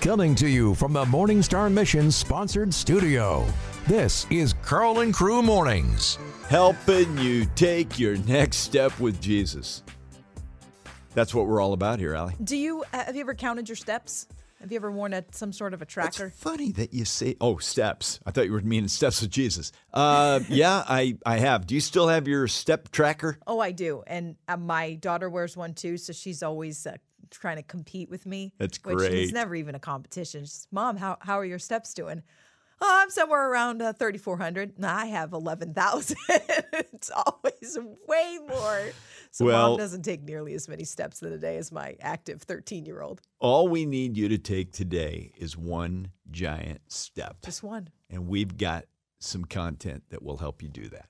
[0.00, 3.44] Coming to you from the Morning Star Mission sponsored studio.
[3.86, 6.18] This is Karl and Crew Mornings.
[6.48, 9.82] Helping you take your next step with Jesus.
[11.14, 12.34] That's what we're all about here, Allie.
[12.44, 14.28] Do you uh, have you ever counted your steps?
[14.60, 16.26] Have you ever worn a, some sort of a tracker?
[16.26, 19.72] It's funny that you say, "Oh, steps." I thought you were meaning steps with Jesus.
[19.92, 21.66] Uh, yeah, I I have.
[21.66, 23.38] Do you still have your step tracker?
[23.46, 26.96] Oh, I do, and uh, my daughter wears one too, so she's always uh,
[27.30, 28.52] trying to compete with me.
[28.58, 29.12] That's Which great.
[29.14, 30.44] is never even a competition.
[30.44, 32.22] She's, Mom, how how are your steps doing?
[32.78, 34.78] Oh, I'm somewhere around uh, 3,400.
[34.78, 36.14] Nah, I have 11,000.
[36.28, 38.90] it's always way more.
[39.30, 42.42] So Well- mom doesn't take nearly as many steps in a day as my active
[42.42, 43.22] 13 year old.
[43.38, 47.88] All we need you to take today is one giant step, Just one.
[48.10, 48.84] and we've got
[49.20, 51.08] some content that will help you do that.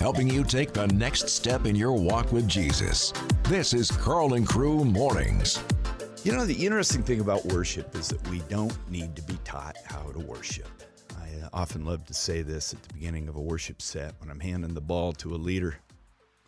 [0.00, 3.12] Helping you take the next step in your walk with Jesus.
[3.42, 5.62] This is Karl and Crew Mornings.
[6.24, 9.76] You know, the interesting thing about worship is that we don't need to be taught
[9.84, 10.70] how to worship.
[11.20, 14.30] I uh, often love to say this at the beginning of a worship set when
[14.30, 15.76] I'm handing the ball to a leader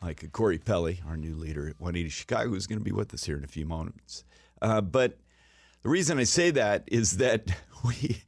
[0.00, 3.12] like a Corey Pelly, our new leader at 180 Chicago, who's going to be with
[3.12, 4.24] us here in a few moments.
[4.62, 5.18] Uh, but
[5.82, 8.22] the reason I say that is that we,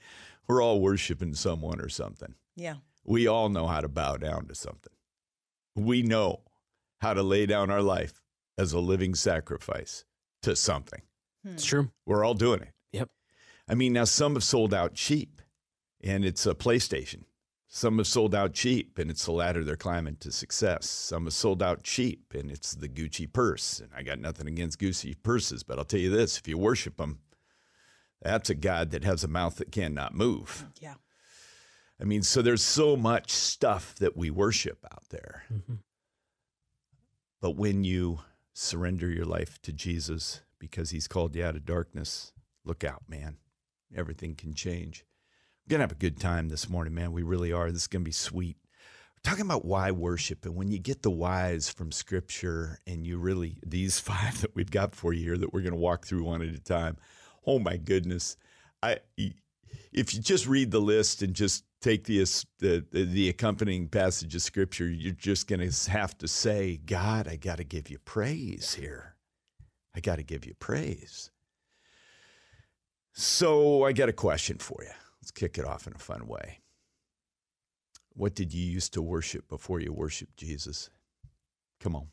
[0.46, 2.34] we're all worshiping someone or something.
[2.56, 2.74] Yeah.
[3.04, 4.92] We all know how to bow down to something.
[5.76, 6.42] We know
[7.00, 8.22] how to lay down our life
[8.56, 10.04] as a living sacrifice
[10.42, 11.02] to something.
[11.44, 11.52] Hmm.
[11.52, 11.90] It's true.
[12.06, 12.72] We're all doing it.
[12.92, 13.10] Yep.
[13.68, 15.40] I mean, now some have sold out cheap
[16.02, 17.24] and it's a PlayStation.
[17.66, 20.88] Some have sold out cheap and it's the ladder they're climbing to success.
[20.88, 23.80] Some have sold out cheap and it's the Gucci purse.
[23.80, 26.98] And I got nothing against Gucci purses, but I'll tell you this if you worship
[26.98, 27.18] them,
[28.22, 30.66] that's a God that has a mouth that cannot move.
[30.80, 30.94] Yeah.
[32.00, 35.44] I mean, so there's so much stuff that we worship out there.
[35.52, 35.74] Mm-hmm.
[37.40, 38.20] But when you
[38.52, 42.32] surrender your life to Jesus because he's called you out of darkness,
[42.64, 43.36] look out, man.
[43.94, 45.04] Everything can change.
[45.64, 47.12] We're going to have a good time this morning, man.
[47.12, 47.70] We really are.
[47.70, 48.56] This is going to be sweet.
[49.16, 50.44] We're talking about why worship.
[50.44, 54.70] And when you get the whys from scripture and you really, these five that we've
[54.70, 56.96] got for you here that we're going to walk through one at a time,
[57.46, 58.36] oh my goodness.
[58.82, 58.98] I,
[59.92, 62.24] if you just read the list and just take the
[62.58, 67.36] the, the accompanying passage of scripture, you're just going to have to say, God, I
[67.36, 69.16] got to give you praise here.
[69.94, 71.30] I got to give you praise.
[73.12, 74.90] So I got a question for you.
[75.20, 76.60] Let's kick it off in a fun way.
[78.14, 80.90] What did you used to worship before you worshiped Jesus?
[81.80, 82.08] Come on.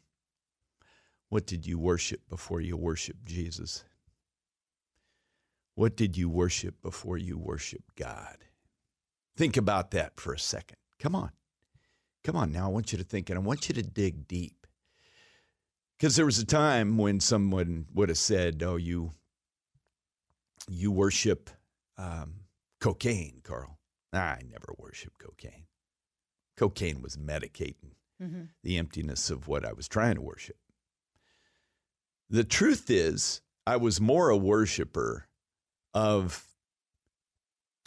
[1.29, 3.83] What did you worship before you worshiped Jesus?
[5.75, 8.37] What did you worship before you worshiped God?
[9.37, 10.77] Think about that for a second.
[10.99, 11.31] Come on.
[12.23, 12.65] Come on now.
[12.65, 14.67] I want you to think and I want you to dig deep.
[15.97, 19.11] Because there was a time when someone would have said, Oh, you
[20.69, 21.49] you worship
[21.97, 22.33] um,
[22.79, 23.79] cocaine, Karl.
[24.13, 25.65] I never worshiped cocaine.
[26.57, 28.43] Cocaine was medicating Mm-hmm.
[28.63, 30.57] the emptiness of what I was trying to worship.
[32.29, 35.25] The truth is, I was more a worshiper
[35.93, 36.45] of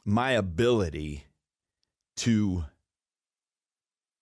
[0.05, 1.25] my ability
[2.17, 2.65] to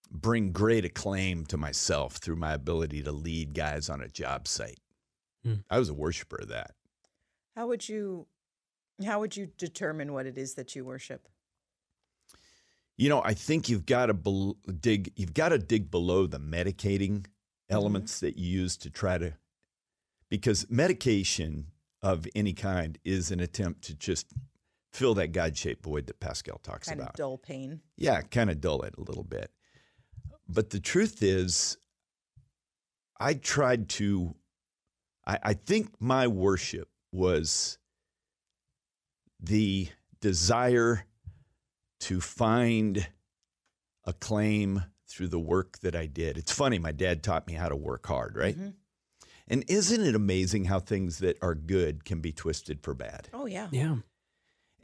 [0.09, 4.79] bring great acclaim to myself through my ability to lead guys on a job site.
[5.43, 5.55] Hmm.
[5.69, 6.71] I was a worshiper of that.
[7.55, 8.27] How would you
[9.05, 11.27] how would you determine what it is that you worship?
[12.95, 15.11] You know, I think you've got to bel dig.
[15.15, 17.25] You've got to dig below the medicating
[17.69, 19.33] elements that you use to try to,
[20.29, 21.67] because medication
[22.03, 24.27] of any kind is an attempt to just
[24.91, 27.11] fill that God-shaped void that Pascal talks Kind about.
[27.11, 27.79] of dull pain.
[27.97, 29.49] Yeah, kind of dull it a little bit.
[30.47, 31.77] But the truth is,
[33.19, 34.35] I tried to,
[35.25, 37.77] I, I think my worship was
[39.39, 39.87] the
[40.19, 41.05] desire
[42.01, 43.07] to find
[44.05, 46.37] acclaim through the work that I did.
[46.37, 48.57] It's funny, my dad taught me how to work hard, right?
[48.57, 48.73] Mhm.
[49.47, 53.29] And isn't it amazing how things that are good can be twisted for bad?
[53.33, 53.67] Oh yeah.
[53.71, 53.97] Yeah.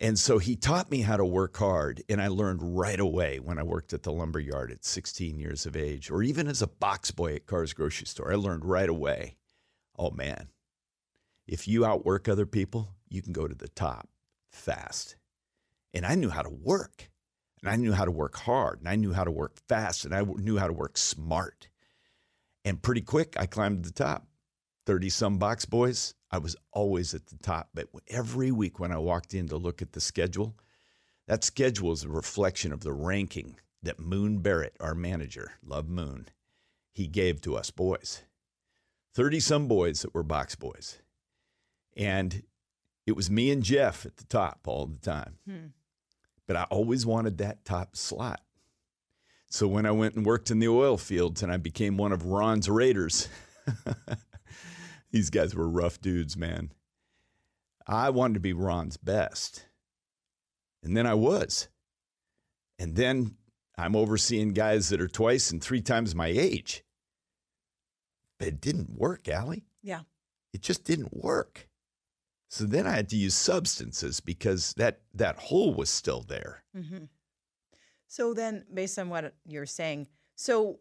[0.02, 2.04] And so he taught me how to work hard.
[2.08, 5.66] And I learned right away when I worked at the lumber yard at 16 years
[5.66, 8.32] of age, or even as a box boy at Carr's grocery store.
[8.32, 9.36] I learned right away
[10.00, 10.48] oh man,
[11.46, 14.08] if you outwork other people, you can go to the top
[14.52, 15.18] fast.
[15.94, 17.10] And I knew how to work.
[17.62, 18.80] And I knew how to work hard.
[18.80, 20.06] And I knew how to work fast.
[20.06, 21.68] And I knew how to work smart.
[22.64, 24.28] And pretty quick, I climbed to the top.
[24.90, 27.70] 30 some box boys, I was always at the top.
[27.76, 30.56] But every week when I walked in to look at the schedule,
[31.28, 36.28] that schedule is a reflection of the ranking that Moon Barrett, our manager, love Moon,
[36.92, 38.24] he gave to us boys.
[39.14, 40.98] 30 some boys that were box boys.
[41.96, 42.42] And
[43.06, 45.38] It was me and Jeff at the top all the time.
[45.48, 45.68] Hmm.
[46.48, 48.42] But I always wanted that top slot.
[49.52, 52.26] So when I went and worked in the oil fields and I became one of
[52.26, 53.30] Ron's Raiders,
[55.12, 56.72] these guys were rough dudes, man.
[57.88, 59.66] I wanted to be Ron's best.
[60.84, 61.68] And then I was.
[62.78, 63.36] And then
[63.78, 66.84] I'm overseeing guys that are twice and three times my age.
[68.38, 69.66] But it didn't work, Allie.
[69.82, 70.02] Yeah.
[70.54, 71.68] It just didn't work.
[72.50, 76.64] So then I had to use substances because that that hole was still there.
[76.76, 77.06] Mm-hmm.
[78.08, 80.80] So then, based on what you're saying, so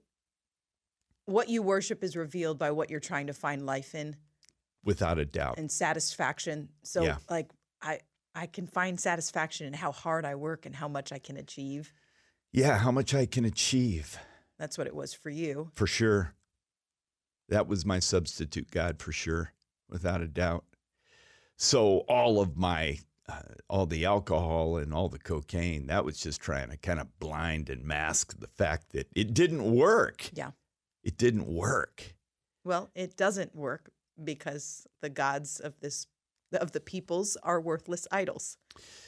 [1.28, 4.16] what you worship is revealed by what you're trying to find life in
[4.82, 5.58] Without a doubt.
[5.58, 6.70] and satisfaction.
[6.82, 7.18] So, Yeah.
[7.28, 7.50] like,
[7.82, 8.00] I
[8.34, 11.92] I can find satisfaction in how hard I work and how much I can achieve.
[12.52, 14.16] Yeah, how much I can achieve
[14.58, 15.70] That's what it was for you.
[15.74, 16.34] for sure.
[17.48, 19.52] That was my substitute God for sure,
[19.88, 20.64] without a doubt.
[21.56, 26.40] So all of my, uh, all the alcohol and all the cocaine, that was just
[26.40, 30.30] trying to kind of blind and mask the fact that it didn't work.
[30.32, 30.52] Yeah.
[31.02, 32.14] It didn't work.
[32.64, 33.90] Well, it doesn't work
[34.22, 36.06] because the gods of this
[36.52, 38.56] of the peoples are worthless idols.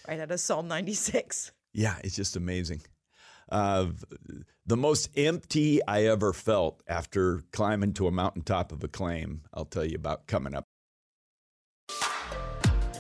[0.07, 1.53] Right out of Psalm 96.
[1.73, 2.83] Yeah, it's just amazing.
[3.51, 3.87] Uh,
[4.67, 9.85] the most empty I ever felt after climbing to a mountaintop of acclaim, I'll tell
[9.85, 10.65] you about coming up.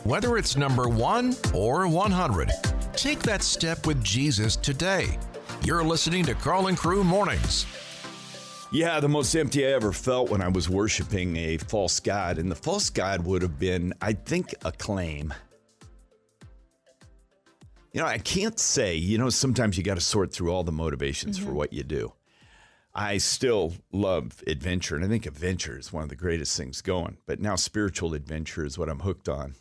[0.04, 2.50] Whether it's number one or 100,
[2.94, 5.18] take that step with Jesus today.
[5.62, 7.66] You're listening to Karl and Crew Mornings.
[8.72, 12.38] Yeah, the most empty I ever felt when I was worshiping a false god.
[12.38, 15.34] And the false god would have been, I think, acclaim.
[17.92, 20.70] You know, I can't say, you know, sometimes you got to sort through all the
[20.70, 21.54] motivations for mm-hmm.
[21.54, 22.12] what you do.
[22.94, 27.16] I still love adventure, and I think adventure is one of the greatest things going.
[27.26, 29.56] But now spiritual adventure is what I'm hooked on.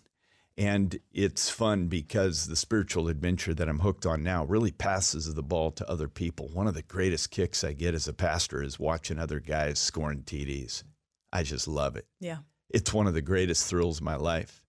[0.59, 5.41] And it's fun because the spiritual adventure that I'm hooked on now really passes the
[5.41, 6.49] ball to other people.
[6.49, 10.23] One of the greatest kicks I get as a pastor is watching other guys scoring
[10.23, 10.83] TDs.
[11.31, 12.07] I just love it.
[12.19, 12.39] Yeah.
[12.69, 14.65] It's one of the greatest thrills of my life.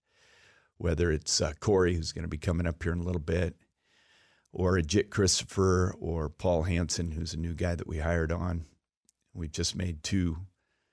[0.78, 3.56] Whether it's uh, Corey, who's going to be coming up here in a little bit,
[4.52, 8.64] or Jit Christopher, or Paul Hansen, who's a new guy that we hired on.
[9.34, 10.38] We just made two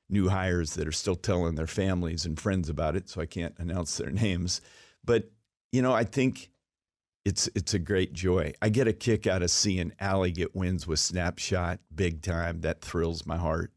[0.10, 3.56] new hires that are still telling their families and friends about it, so I can't
[3.60, 4.60] announce their names.
[5.08, 5.32] But
[5.72, 6.52] you know, I think
[7.26, 8.54] it's it's a great joy.
[8.62, 12.62] I get a kick out of seeing Allie get wins with Snapshot big time.
[12.62, 13.72] That thrills my heart.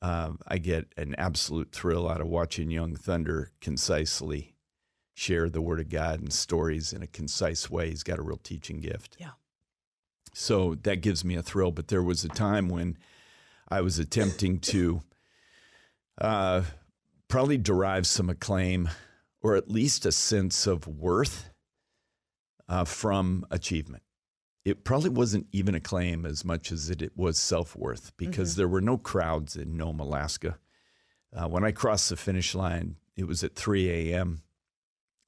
[0.00, 4.54] Um, I get an absolute thrill out of watching Young Thunder concisely
[5.14, 7.90] share the Word of God and stories in a concise way.
[7.90, 9.16] He's got a real teaching gift.
[9.20, 9.32] Yeah.
[10.34, 11.70] So that gives me a thrill.
[11.70, 12.96] But there was a time when
[13.68, 15.02] I was attempting to
[16.20, 16.62] uh,
[17.28, 18.88] probably derive some acclaim
[19.42, 21.50] or at least a sense of worth
[22.68, 24.02] uh, from achievement.
[24.64, 28.68] It probably wasn't even acclaim as much as it, it was self worth because there
[28.68, 30.58] were no crowds in Nome, Alaska.
[31.34, 34.42] Uh, when I crossed the finish line, it was at 3 a.m.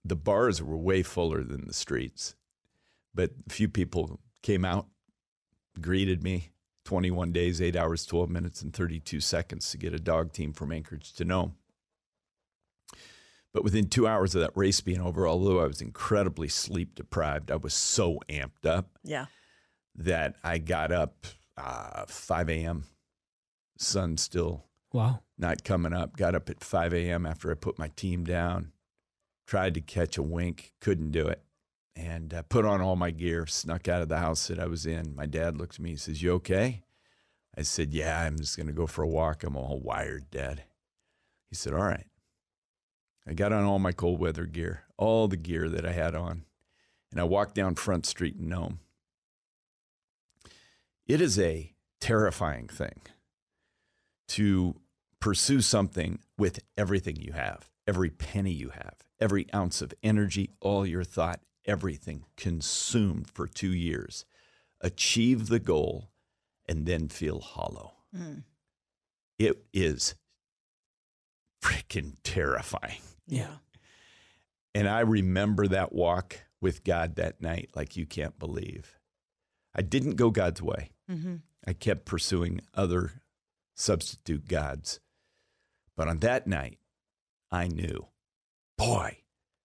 [0.05, 2.37] The bars were way fuller than the streets,
[3.13, 4.87] but a few people came out,
[5.81, 6.51] greeted me.
[6.85, 10.71] 21 days, 8 hours, 12 minutes, and 32 seconds to get a dog team from
[10.71, 11.55] Anchorage to Nome.
[13.55, 17.51] But within two hours of that race being over, although I was incredibly sleep deprived,
[17.53, 19.27] I was so amped up Yeah.
[19.95, 22.85] that I got up uh, 5 a.m.
[23.79, 25.21] Sun still Wow.
[25.39, 26.17] not coming up.
[26.17, 27.25] Got up at 5 a.m.
[27.27, 28.73] after I put my team down.
[29.47, 31.43] Tried to catch a wink, couldn't do it.
[31.95, 34.85] And uh, put on all my gear, snuck out of the house that I was
[34.85, 35.15] in.
[35.15, 36.83] My dad looked at me, he says, You okay?
[37.57, 39.45] I said, Yeah, I'm just going to go for a walk.
[39.45, 40.65] I'm all wired, Dad.
[41.51, 42.07] He said, All right.
[43.27, 46.45] I got on all my cold weather gear, all the gear that I had on,
[47.11, 48.81] and I walked down Front Street in Nome.
[51.07, 53.01] It is a terrifying thing
[54.29, 54.75] to
[55.21, 60.85] pursue something with everything you have, every penny you have, every ounce of energy, all
[60.87, 64.27] your thought, everything consumed for two years,
[64.83, 66.11] achieve the goal,
[66.69, 67.95] and then feel hollow.
[68.15, 68.43] Mm.
[69.39, 70.15] It is
[71.63, 73.01] freaking terrifying.
[73.27, 73.57] Yeah.
[74.75, 78.99] And I remember that walk with God that night like you can't believe.
[79.75, 80.91] I didn't go God's way.
[81.09, 83.23] hmm I kept pursuing other
[83.75, 85.01] substitute gods.
[85.97, 86.79] But on that night,
[87.51, 88.09] I knew,
[88.77, 89.19] boy,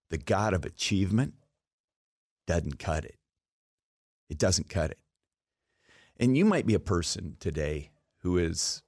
[0.09, 1.33] the God of achievement
[2.47, 3.17] doesn't cut it.
[4.29, 4.99] It doesn't cut it.
[6.17, 7.89] And you might be a person today
[8.19, 8.81] who is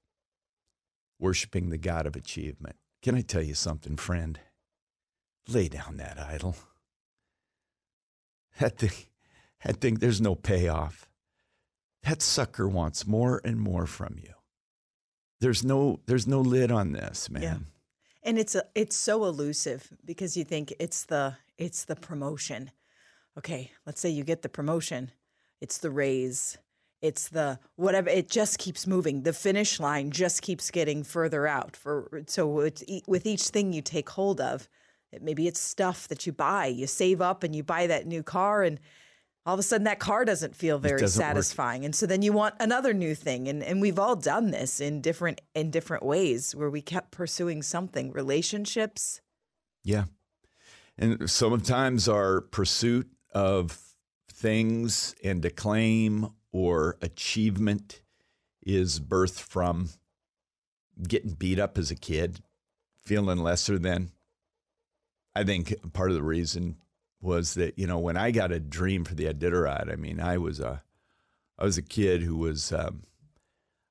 [1.20, 2.78] worshiping the God of achievement.
[3.01, 4.40] Can I tell you something, friend?
[5.48, 6.55] Lay down that idol.
[8.60, 8.91] That thing,
[9.63, 11.07] that thing, there's no payoff.
[12.03, 14.33] That sucker wants more and more from you.
[15.39, 17.41] There's no, there's no lid on this, man.
[17.41, 17.57] Yeah.
[18.24, 22.71] And it's a, it's so elusive because you think it's the it's the promotion.
[23.38, 25.12] Okay, let's say you get the promotion.
[25.60, 26.57] It's the raise.
[27.01, 28.10] It's the whatever.
[28.10, 29.24] It just keeps moving.
[29.24, 31.75] The finish line just keeps getting further out.
[31.75, 34.67] For so it's, with each thing you take hold of,
[35.20, 36.68] maybe it's stuff that you buy.
[36.68, 38.80] You save up and you buy that new car, and
[39.46, 41.30] all of a sudden that car doesn't feel very doesn't work.
[41.30, 41.84] satisfying.
[41.84, 43.48] And so then you want another new thing.
[43.48, 47.62] And and we've all done this in different in different ways where we kept pursuing
[47.62, 48.12] something.
[48.12, 49.22] Relationships.
[49.84, 50.06] Yeah.
[50.98, 53.80] And sometimes our pursuit of
[54.32, 58.01] things and acclaim or achievement
[58.62, 59.89] is birthed from
[61.08, 62.41] getting beat up as a kid,
[63.03, 64.12] feeling lesser than.
[65.35, 66.77] I think part of the reason
[67.21, 70.38] was that, you know, when I got a dream for the Iditarod, I mean, I
[70.38, 70.83] was a
[71.57, 73.03] I was a kid who was um,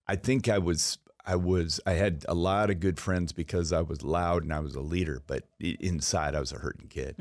[0.07, 3.83] I think I was I was I had a lot of good friends because I
[3.83, 7.15] was loud and I was a leader, but inside I was a hurting kid.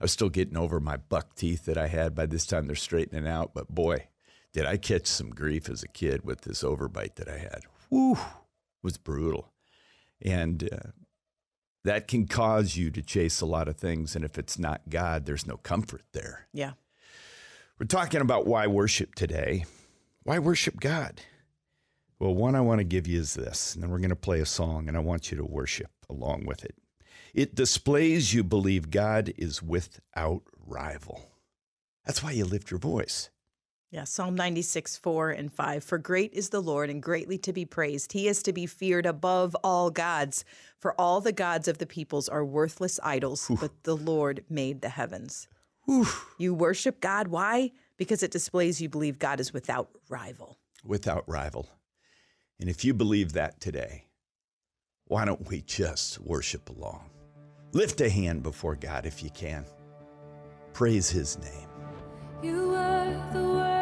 [0.00, 2.14] I was still getting over my buck teeth that I had.
[2.14, 4.08] By this time they're straightening out, but boy,
[4.52, 7.60] did I catch some grief as a kid with this overbite that I had.
[7.88, 8.18] Whew,
[8.82, 9.52] was brutal,
[10.20, 10.90] and uh,
[11.84, 14.16] that can cause you to chase a lot of things.
[14.16, 16.48] And if it's not God, there's no comfort there.
[16.52, 16.72] Yeah.
[17.78, 19.64] We're talking about why worship today.
[20.22, 21.20] Why worship God?
[22.18, 24.40] Well, one I want to give you is this, and then we're going to play
[24.40, 26.76] a song, and I want you to worship along with it.
[27.34, 31.32] It displays you believe God is without rival.
[32.06, 33.28] That's why you lift your voice.
[33.94, 35.84] Yeah, Psalm 96, 4 and 5.
[35.84, 38.10] For great is the Lord and greatly to be praised.
[38.10, 40.44] He is to be feared above all gods.
[40.80, 44.88] For all the gods of the peoples are worthless idols, but the Lord made the
[44.88, 45.46] heavens.
[46.38, 47.28] You worship God.
[47.28, 47.70] Why?
[47.96, 50.58] Because it displays you believe God is without rival.
[50.84, 51.68] Without rival.
[52.58, 54.06] And if you believe that today,
[55.04, 57.10] why don't we just worship along?
[57.70, 59.64] Lift a hand before God if you can.
[60.72, 61.68] Praise his name.
[62.42, 63.73] You were the word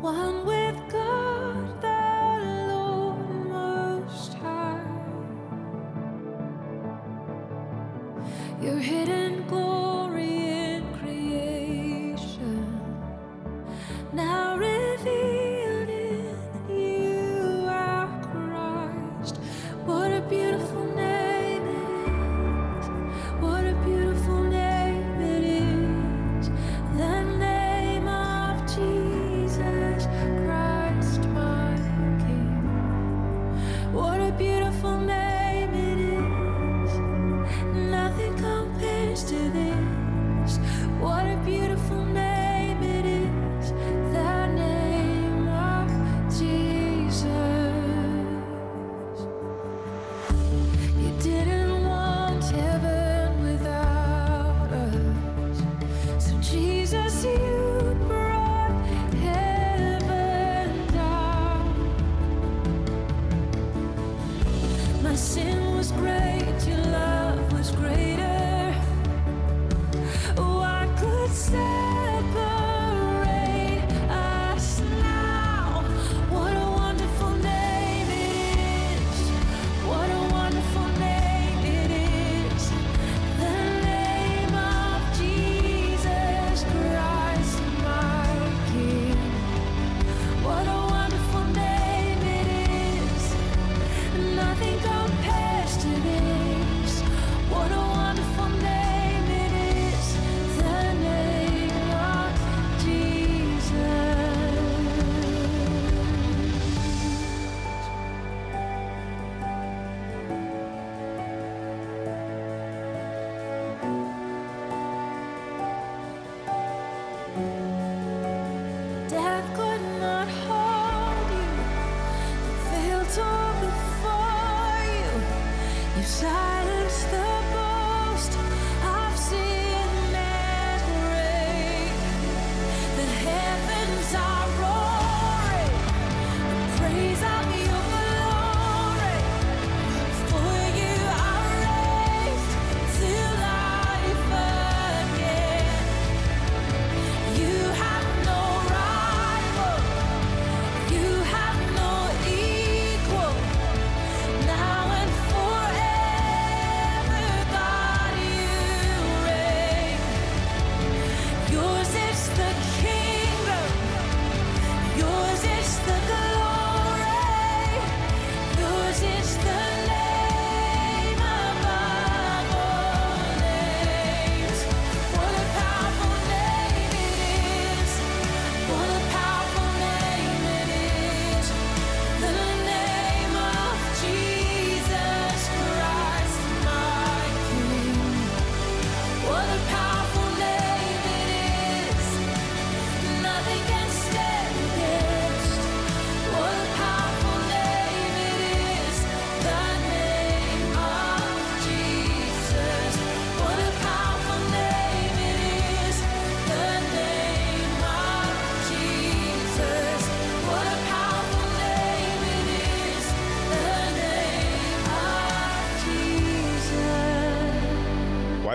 [0.00, 0.37] one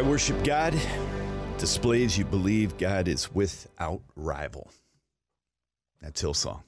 [0.04, 0.80] worship God?
[1.58, 4.72] Displays you believe God is without rival.
[6.02, 6.62] That's Hillsong.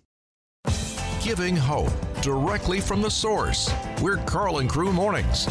[1.21, 3.71] Giving hope directly from the source.
[4.01, 5.47] We're Karl and Crew Mornings.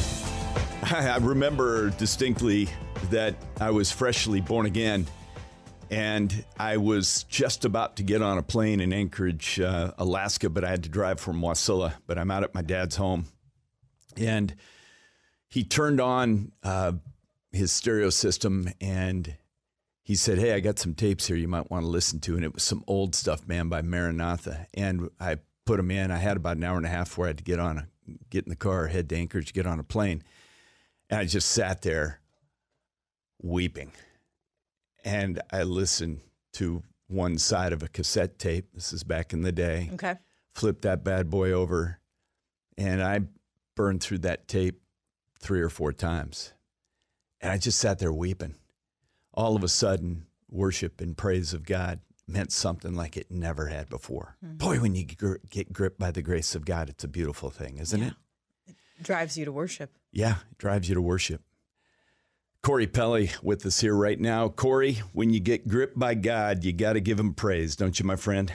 [0.83, 2.69] I remember distinctly
[3.11, 5.07] that I was freshly born again
[5.91, 10.65] and I was just about to get on a plane in Anchorage, uh, Alaska, but
[10.65, 11.95] I had to drive from Wasilla.
[12.07, 13.27] But I'm out at my dad's home,
[14.17, 14.55] and
[15.49, 16.93] he turned on uh,
[17.55, 19.37] his stereo system and
[20.03, 22.45] he said, "Hey, I got some tapes here you might want to listen to." And
[22.45, 24.67] it was some old stuff, man, by Maranatha.
[24.75, 26.11] And I put them in.
[26.11, 27.89] I had about an hour and a half where I had to get on a
[28.29, 30.23] get in the car, head to Anchorage, get on a plane,
[31.09, 32.21] and I just sat there
[33.43, 33.93] weeping
[35.05, 36.21] and I listened
[36.55, 38.69] to one side of a cassette tape.
[38.75, 39.91] This is back in the day.
[39.95, 40.17] Okay.
[40.55, 42.01] Flipped that bad boy over,
[42.79, 43.21] and I
[43.75, 44.81] burned through that tape
[45.39, 46.54] three or four times.
[47.45, 48.55] And I just sat there weeping.
[49.35, 53.91] All of a sudden, worship and praise of God meant something like it never had
[53.91, 54.39] before.
[54.43, 54.55] Hmm.
[54.55, 57.77] Boy, when you gr- get gripped by the grace of God, it's a beautiful thing,
[57.77, 58.15] isn't it?
[58.67, 59.91] It drives you to worship.
[60.11, 61.43] Yeah, it drives you to worship.
[62.63, 64.49] Corey Pelly with us here right now.
[64.49, 68.07] Corey, when you get gripped by God, you got to give him praise, don't you,
[68.07, 68.51] my friend?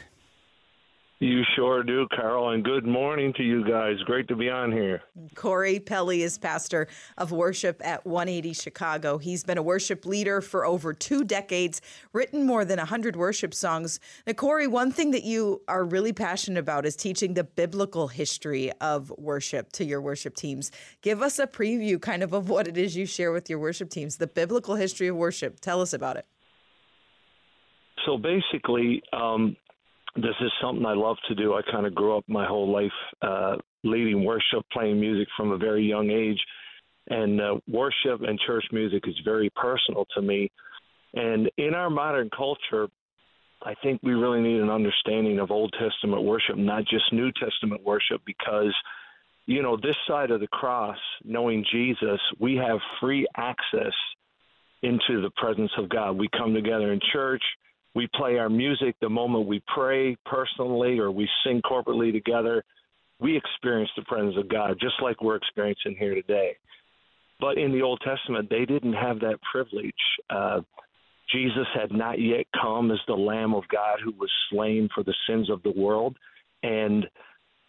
[1.22, 3.98] You sure do, Karl, and good morning to you guys.
[4.06, 5.02] Great to be on here.
[5.36, 9.18] Corey Pelly is pastor of worship at 180 Chicago.
[9.18, 11.82] He's been a worship leader for over two decades,
[12.14, 14.00] written more than 100 worship songs.
[14.26, 18.72] Now, Corey, one thing that you are really passionate about is teaching the biblical history
[18.80, 20.72] of worship to your worship teams.
[21.02, 23.90] Give us a preview kind of of what it is you share with your worship
[23.90, 25.60] teams, the biblical history of worship.
[25.60, 26.26] Tell us about it.
[28.06, 29.58] So basically, um,
[30.16, 31.54] this is something I love to do.
[31.54, 32.92] I kind of grew up my whole life
[33.22, 36.40] uh, leading worship, playing music from a very young age.
[37.10, 40.52] And uh, worship and church music is very personal to me.
[41.14, 42.88] And in our modern culture,
[43.64, 47.84] I think we really need an understanding of Old Testament worship, not just New Testament
[47.84, 48.74] worship, because,
[49.48, 53.94] you know, this side of the cross, knowing Jesus, we have free access
[54.82, 56.18] into the presence of God.
[56.18, 57.44] We come together in church,
[57.96, 62.64] we play our music the moment we pray personally or we sing corporately together.
[63.20, 66.56] We experience the presence of God just like we're experiencing here today.
[67.40, 69.94] But in the Old Testament, they didn't have that privilege.
[70.30, 70.62] Uh,
[71.32, 75.14] Jesus had not yet come as the Lamb of God who was slain for the
[75.28, 76.18] sins of the world.
[76.64, 77.06] And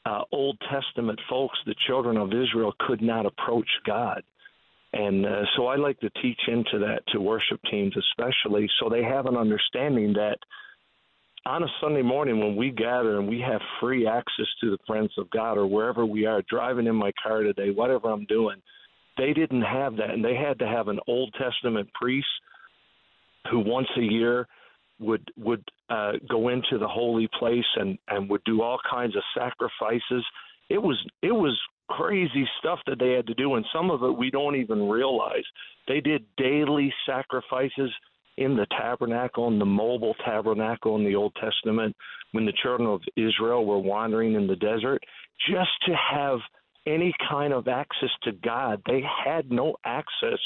[0.06, 4.22] uh, Old Testament folks, the children of Israel, could not approach God.
[4.92, 9.04] And uh, so I like to teach into that to worship teams, especially, so they
[9.04, 10.38] have an understanding that
[11.46, 15.12] on a Sunday morning when we gather and we have free access to the presence
[15.16, 18.60] of God or wherever we are, driving in my car today, whatever I'm doing,
[19.16, 20.10] they didn't have that.
[20.10, 22.26] And they had to have an Old Testament priest
[23.50, 24.46] who once a year
[24.98, 29.22] would would uh, go into the holy place and and would do all kinds of
[29.34, 30.24] sacrifices.
[30.68, 31.58] It was it was
[31.90, 35.44] crazy stuff that they had to do, and some of it we don't even realize.
[35.88, 37.90] They did daily sacrifices
[38.38, 41.94] in the tabernacle, in the mobile tabernacle in the Old Testament,
[42.32, 45.02] when the children of Israel were wandering in the desert,
[45.48, 46.38] just to have
[46.86, 48.80] any kind of access to God.
[48.86, 50.38] They had no access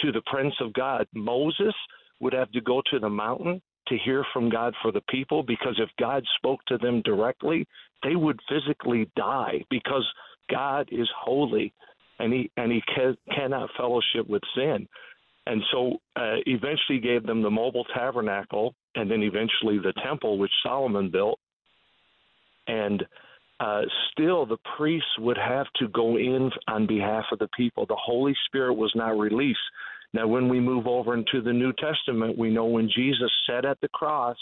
[0.00, 1.06] to the presence of God.
[1.14, 1.74] Moses
[2.20, 5.78] would have to go to the mountain to hear from God for the people because
[5.78, 7.66] if God spoke to them directly,
[8.02, 10.06] they would physically die because
[10.50, 11.72] God is holy
[12.18, 14.88] and he and he ca- cannot fellowship with sin.
[15.46, 20.52] And so uh, eventually gave them the mobile tabernacle and then eventually the temple which
[20.62, 21.38] Solomon built.
[22.68, 23.04] And
[23.58, 27.86] uh, still the priests would have to go in on behalf of the people.
[27.86, 29.58] The Holy Spirit was not released.
[30.14, 33.80] Now, when we move over into the New Testament, we know when Jesus said at
[33.80, 34.36] the cross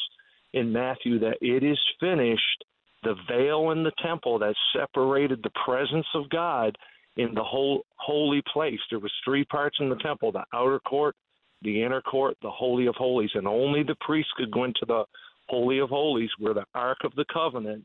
[0.53, 2.65] in Matthew that it is finished,
[3.03, 6.77] the veil in the temple that separated the presence of God
[7.17, 8.79] in the whole holy place.
[8.91, 11.17] There was three parts in the temple: the outer court,
[11.63, 15.05] the inner court, the holy of holies, and only the priest could go into the
[15.49, 17.85] holy of holies, where the ark of the covenant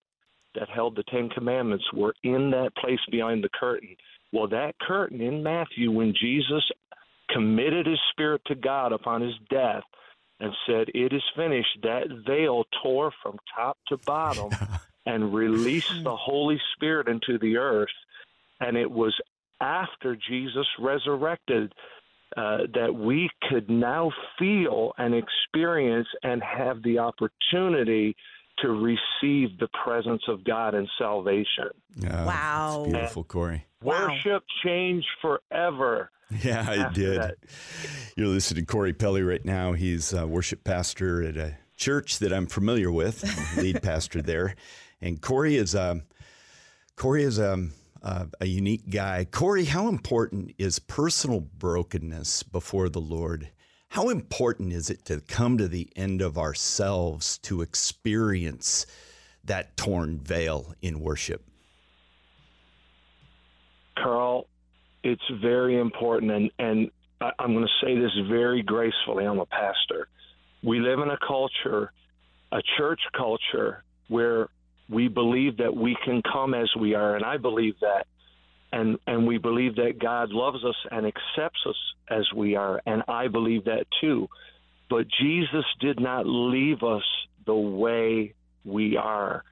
[0.55, 3.95] that held the Ten Commandments were in that place behind the curtain.
[4.31, 6.63] Well, that curtain in Matthew, when Jesus
[7.29, 9.83] committed his spirit to God upon his death
[10.39, 14.49] and said, It is finished, that veil tore from top to bottom
[15.05, 17.89] and released the Holy Spirit into the earth.
[18.59, 19.13] And it was
[19.61, 21.73] after Jesus resurrected
[22.35, 28.15] uh, that we could now feel and experience and have the opportunity
[28.59, 31.69] to receive the presence of God and salvation.
[31.97, 32.83] Yeah, Wow.
[32.85, 33.65] It's beautiful, Corey.
[33.81, 34.07] Wow.
[34.09, 36.09] Worship changed forever.
[36.43, 37.21] Yeah, I after did.
[37.21, 37.35] that.
[38.17, 39.73] You're listening to Corey Pelly right now.
[39.73, 43.23] He's a worship pastor at a church that I'm familiar with,
[43.57, 44.55] lead pastor there.
[45.05, 46.01] And Corey is um,
[46.95, 49.27] Corey is um, uh, a unique guy.
[49.29, 53.51] Corey, how important is personal brokenness before the Lord?
[53.89, 58.87] How important is it to come to the end of ourselves to experience
[59.43, 61.45] that torn veil in worship?
[63.99, 64.47] Karl,
[65.03, 66.89] it's very important, and and
[67.21, 69.25] I, I'm going to say this very gracefully.
[69.25, 70.07] I'm a pastor.
[70.63, 71.91] We live in a culture,
[72.51, 74.49] a church culture, where
[74.89, 78.07] we believe that we can come as we are, and I believe that,
[78.71, 81.77] and and we believe that God loves us and accepts us
[82.09, 84.27] as we are, and I believe that too.
[84.89, 87.03] But Jesus did not leave us
[87.45, 89.43] the way we are.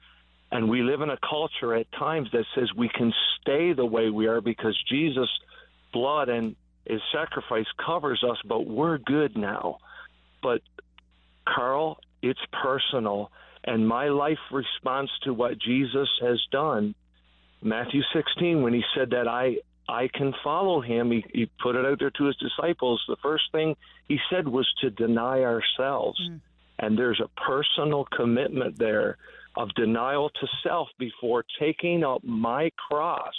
[0.52, 4.10] And we live in a culture at times that says we can stay the way
[4.10, 5.28] we are because Jesus'
[5.92, 6.54] blood and
[6.86, 9.78] his sacrifice covers us, but we're good now.
[10.42, 10.60] But,
[11.48, 13.30] Karl, it's personal.
[13.64, 16.94] And my life responds to what Jesus has done.
[17.62, 19.56] Matthew 16, when he said that I,
[19.88, 23.02] I can follow him, he, he put it out there to his disciples.
[23.08, 23.76] The first thing
[24.08, 26.20] he said was to deny ourselves.
[26.28, 26.36] Hmm.
[26.78, 29.16] And there's a personal commitment there
[29.56, 33.34] of denial to self before taking up my cross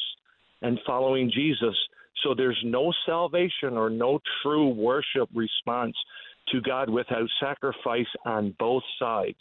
[0.62, 1.76] and following Jesus.
[2.24, 5.95] So there's no salvation or no true worship response
[6.52, 9.38] to God without sacrifice on both sides,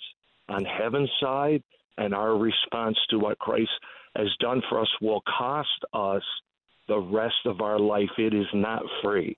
[0.48, 1.62] on heaven's side,
[1.98, 3.70] and our response to what Christ
[4.16, 6.22] has done for us will cost us
[6.88, 8.10] the rest of our life.
[8.18, 9.36] It is not free.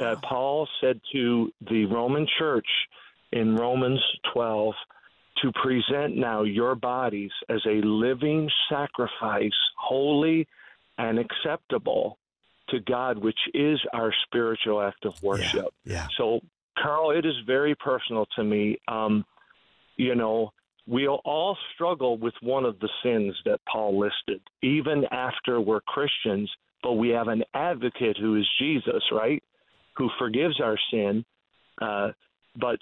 [0.00, 2.66] Uh, Paul said to the Roman church
[3.32, 4.00] in Romans
[4.32, 4.74] 12
[5.42, 10.46] to present now your bodies as a living sacrifice, holy
[10.98, 12.18] and acceptable
[12.68, 15.68] to God, which is our spiritual act of worship.
[15.84, 16.08] Yeah.
[16.16, 16.40] So,
[16.78, 18.78] Karl, it is very personal to me.
[18.88, 19.24] Um,
[19.96, 20.52] you know,
[20.86, 26.50] we'll all struggle with one of the sins that Paul listed, even after we're Christians,
[26.82, 29.42] but we have an advocate who is Jesus, right?
[29.96, 31.24] Who forgives our sin.
[31.80, 32.10] Uh,
[32.58, 32.78] but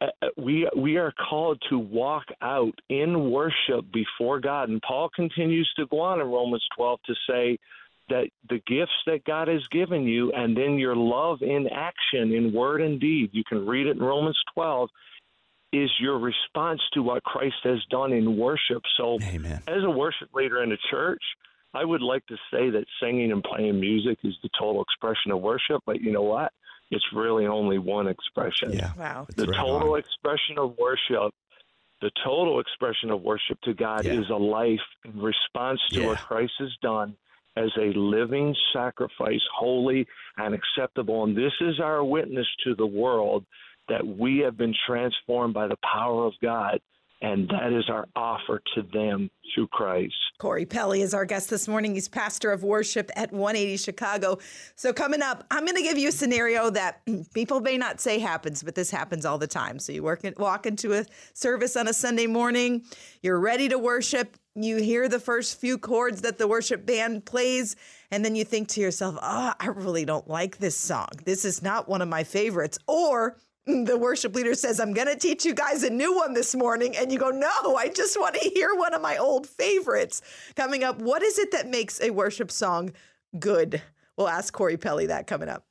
[0.00, 5.70] uh, we we are called to walk out in worship before God, and Paul continues
[5.76, 7.58] to go on in Romans 12 to say
[8.08, 12.52] that the gifts that God has given you, and then your love in action, in
[12.52, 14.88] word and deed, you can read it in Romans 12,
[15.72, 18.82] is your response to what Christ has done in worship.
[18.96, 19.60] So, Amen.
[19.66, 21.22] as a worship leader in a church,
[21.74, 25.40] I would like to say that singing and playing music is the total expression of
[25.40, 26.52] worship, but you know what?
[26.90, 28.72] It's really only one expression.
[28.72, 28.92] Yeah.
[28.96, 29.26] Wow.
[29.36, 29.98] The right total on.
[29.98, 31.34] expression of worship,
[32.00, 34.14] the total expression of worship to God Yeah.
[34.14, 37.14] is a life in response to what Christ has done
[37.58, 41.24] as a living sacrifice, holy and acceptable.
[41.24, 43.44] And this is our witness to the world
[43.88, 46.80] that we have been transformed by the power of God.
[47.20, 50.14] And that is our offer to them through Christ.
[50.38, 51.94] Corey Pelly is our guest this morning.
[51.94, 54.38] He's pastor of worship at 180 Chicago.
[54.76, 57.00] So, coming up, I'm going to give you a scenario that
[57.34, 59.80] people may not say happens, but this happens all the time.
[59.80, 62.84] So, you work walk into a service on a Sunday morning,
[63.20, 67.76] you're ready to worship, you hear the first few chords that the worship band plays,
[68.10, 71.08] and then you think to yourself, oh, I really don't like this song.
[71.24, 72.78] This is not one of my favorites.
[72.86, 73.36] Or
[73.68, 76.54] mm, the worship leader says, I'm going to teach you guys a new one this
[76.54, 76.96] morning.
[76.96, 80.22] And you go, No, I just want to hear one of my old favorites.
[80.56, 82.92] Coming up, what is it that makes a worship song
[83.38, 83.82] good?
[84.16, 85.64] We'll ask Corey Pelly that coming up.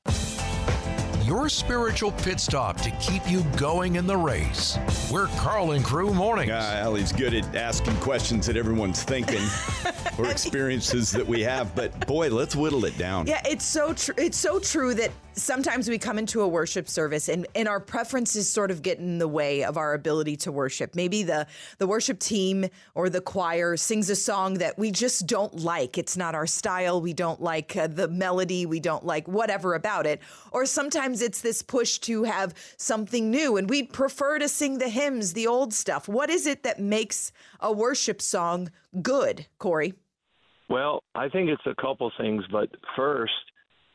[1.28, 4.78] Your spiritual pit stop to keep you going in the race.
[5.12, 6.52] We're Karl and Crew Mornings.
[6.52, 9.46] Uh, Allie's good at asking questions that everyone's thinking
[10.18, 11.76] or experiences that we have.
[11.76, 13.28] But boy, let's whittle it down.
[13.28, 14.16] Yeah, it's so true.
[14.18, 18.50] It's so true that sometimes we come into a worship service and, and our preferences
[18.50, 20.96] sort of get in the way of our ability to worship.
[20.96, 21.48] Maybe the
[21.78, 25.98] the worship team or the choir sings a song that we just don't like.
[25.98, 27.00] It's not our style.
[27.00, 28.66] We don't like uh, the melody.
[28.66, 30.22] We don't like whatever about it.
[30.52, 34.90] Or sometimes it's this push to have something new and we'd prefer to sing the
[34.90, 36.08] hymns, the old stuff.
[36.08, 38.72] What is it that makes a worship song
[39.02, 39.94] good, Corey?
[40.70, 43.32] Well, I think it's a couple things, but first,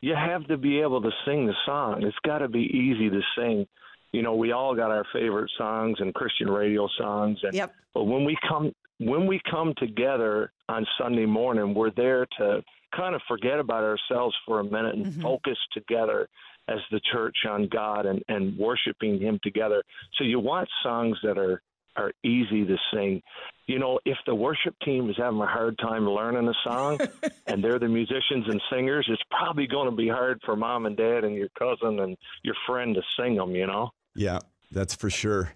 [0.03, 2.03] you have to be able to sing the song.
[2.03, 3.67] It's got to be easy to sing.
[4.13, 7.75] You know, we all got our favorite songs and Christian radio songs, and Yep.
[7.95, 12.63] but when we come when we come together on Sunday morning, we're there to
[12.95, 15.23] kind of forget about ourselves for a minute and mm-hmm.
[15.23, 16.29] focus together
[16.69, 19.83] as the church on God and, and worshiping Him together.
[20.19, 21.63] So you want songs that are
[21.97, 23.23] are easy to sing.
[23.67, 26.99] You know, if the worship team is having a hard time learning a song
[27.47, 30.97] and they're the musicians and singers, it's probably going to be hard for mom and
[30.97, 33.91] dad and your cousin and your friend to sing them, you know?
[34.15, 35.55] Yeah, that's for sure.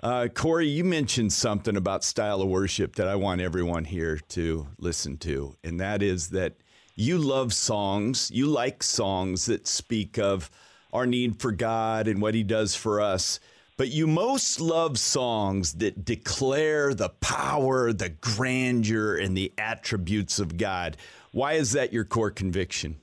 [0.00, 4.68] Uh, Corey, you mentioned something about style of worship that I want everyone here to
[4.78, 6.54] listen to, and that is that
[6.94, 8.30] you love songs.
[8.32, 10.50] You like songs that speak of
[10.92, 13.40] our need for God and what He does for us.
[13.78, 20.56] But you most love songs that declare the power, the grandeur, and the attributes of
[20.56, 20.96] God.
[21.30, 22.96] Why is that your core conviction?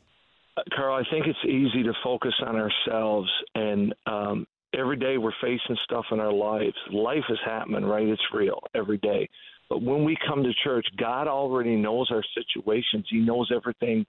[0.58, 4.46] Uh, Karl, I think it's easy to focus on ourselves, and um,
[4.78, 6.76] every day we're facing stuff in our lives.
[6.92, 8.08] Life is happening, right?
[8.08, 9.30] It's real every day.
[9.70, 13.08] But when we come to church, God already knows our situations.
[13.10, 14.06] He knows everything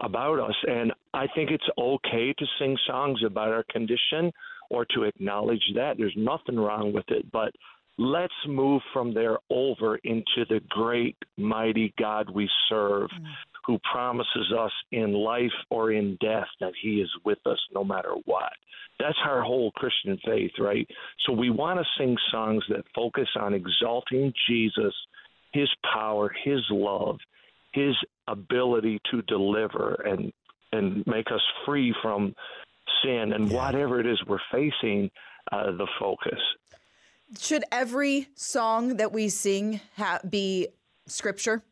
[0.00, 0.56] about us.
[0.66, 4.32] And I think it's okay to sing songs about our condition
[4.70, 5.94] or to acknowledge that.
[5.98, 7.30] There's nothing wrong with it.
[7.30, 7.52] But
[7.98, 13.24] let's move from there over into the great, mighty God we serve, mm.
[13.66, 18.14] who promises us in life or in death that He is with us no matter
[18.24, 18.52] what.
[18.98, 20.86] That's our whole Christian faith, right?
[21.26, 24.94] So we want to sing songs that focus on exalting Jesus,
[25.52, 27.18] His power, His love,
[27.72, 27.94] His
[28.28, 30.32] ability to deliver and
[30.72, 32.32] and make us free from
[33.04, 33.56] sin and yeah.
[33.56, 35.10] whatever it is we're facing,
[35.52, 36.40] uh, the focus.
[37.38, 40.68] Should every song that we sing ha- be
[41.06, 41.62] scripture?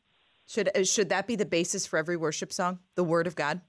[0.47, 3.61] Should uh, should that be the basis for every worship song, the Word of God?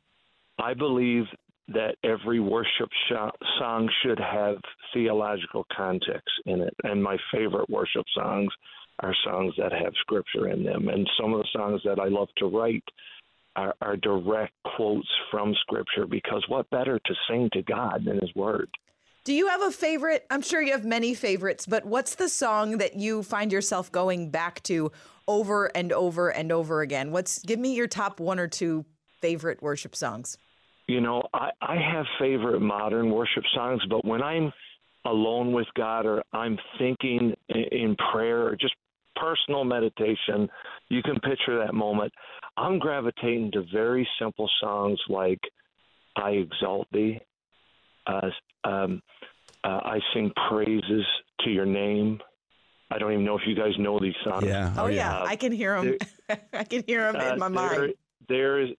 [0.59, 1.25] I believe
[1.69, 4.57] that every worship sh- song should have
[4.93, 8.49] theological context in it, and my favorite worship songs
[9.01, 10.89] are songs that have scripture in them.
[10.89, 12.83] And some of the songs that I love to write
[13.59, 18.33] are, are direct quotes from Scripture because what better to sing to God than His
[18.35, 18.69] Word?
[19.25, 20.25] Do you have a favorite?
[20.29, 24.31] I'm sure you have many favorites, but what's the song that you find yourself going
[24.31, 24.91] back to
[25.27, 27.11] over and over and over again?
[27.11, 28.85] What's give me your top one or two
[29.21, 30.37] favorite worship songs?
[30.87, 34.51] You know, I, I have favorite modern worship songs, but when I'm
[35.05, 38.73] alone with God or I'm thinking in prayer or just
[39.19, 40.49] personal meditation,
[40.89, 42.11] you can picture that moment.
[42.57, 45.39] I'm gravitating to very simple songs like
[46.15, 47.19] I Exalt Thee.
[48.07, 48.29] Uh,
[48.63, 49.01] um,
[49.63, 51.05] uh, I sing praises
[51.41, 52.19] to your name.
[52.91, 54.45] I don't even know if you guys know these songs.
[54.45, 54.73] Yeah.
[54.77, 55.19] Oh, oh yeah.
[55.19, 55.97] Uh, I can hear them.
[56.53, 57.93] I can hear them in my mind.
[58.27, 58.69] There is,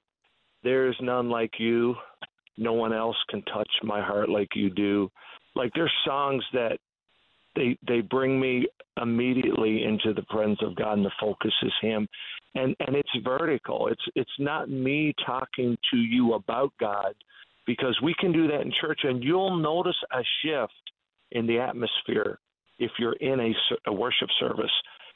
[0.64, 1.94] there is none like you.
[2.56, 5.10] No one else can touch my heart like you do.
[5.54, 6.78] Like there's songs that
[7.56, 8.66] they they bring me
[9.00, 12.08] immediately into the presence of God and the focus is him.
[12.54, 13.88] And and it's vertical.
[13.88, 17.14] It's it's not me talking to you about God
[17.66, 20.72] because we can do that in church and you'll notice a shift
[21.32, 22.38] in the atmosphere
[22.78, 23.52] if you're in a,
[23.86, 24.72] a worship service.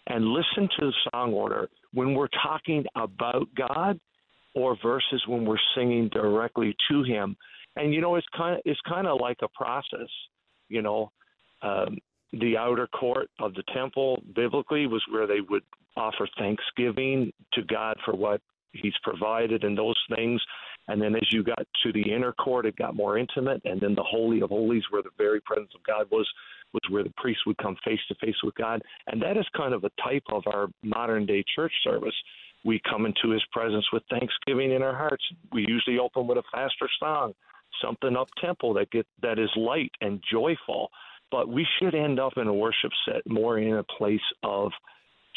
[0.06, 1.68] And listen to the song order.
[1.94, 3.98] When we're talking about God
[4.54, 7.36] or versus when we're singing directly to him.
[7.76, 10.08] And you know it's kind of it's kind of like a process
[10.68, 11.10] you know
[11.62, 11.98] um,
[12.32, 15.62] the outer court of the temple biblically was where they would
[15.96, 18.40] offer thanksgiving to God for what
[18.72, 20.40] he's provided and those things.
[20.88, 23.62] And then as you got to the inner court it got more intimate.
[23.64, 26.28] And then the holy of holies where the very presence of God was
[26.72, 28.82] was where the priest would come face to face with God.
[29.06, 32.14] And that is kind of a type of our modern day church service.
[32.64, 35.22] We come into his presence with thanksgiving in our hearts.
[35.52, 37.34] We usually open with a faster song
[37.82, 40.90] something up tempo that get that is light and joyful
[41.30, 44.70] but we should end up in a worship set more in a place of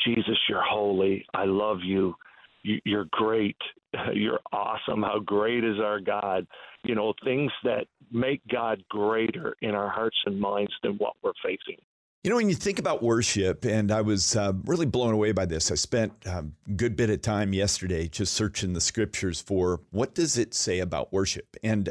[0.05, 1.25] Jesus, you're holy.
[1.33, 2.15] I love you.
[2.63, 3.57] You're great.
[4.13, 5.01] You're awesome.
[5.01, 6.45] How great is our God?
[6.83, 11.31] You know, things that make God greater in our hearts and minds than what we're
[11.41, 11.81] facing.
[12.23, 15.45] You know, when you think about worship, and I was uh, really blown away by
[15.45, 15.71] this.
[15.71, 16.45] I spent a
[16.75, 21.13] good bit of time yesterday just searching the scriptures for what does it say about
[21.13, 21.55] worship.
[21.63, 21.89] And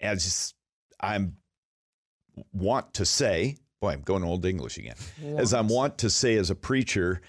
[0.00, 0.54] as
[0.98, 1.36] I'm
[2.52, 5.38] want to say, boy, I'm going old English again, want.
[5.38, 7.20] as I'm want to say as a preacher,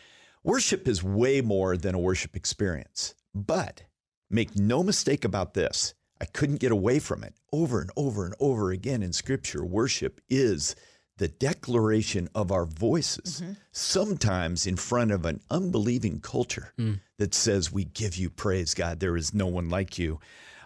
[0.43, 3.15] worship is way more than a worship experience.
[3.33, 3.83] But
[4.29, 8.35] make no mistake about this, I couldn't get away from it over and over and
[8.39, 9.65] over again in Scripture.
[9.65, 10.75] Worship is
[11.17, 13.53] the declaration of our voices, mm-hmm.
[13.71, 16.99] sometimes in front of an unbelieving culture mm.
[17.17, 18.99] that says, We give you praise, God.
[18.99, 20.19] There is no one like you.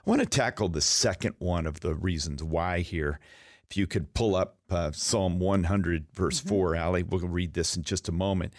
[0.06, 3.20] I want to tackle the second one of the reasons why here.
[3.70, 6.50] If you could pull up uh, Psalm 100, verse mm-hmm.
[6.50, 8.54] 4, Allie, we'll read this in just a moment.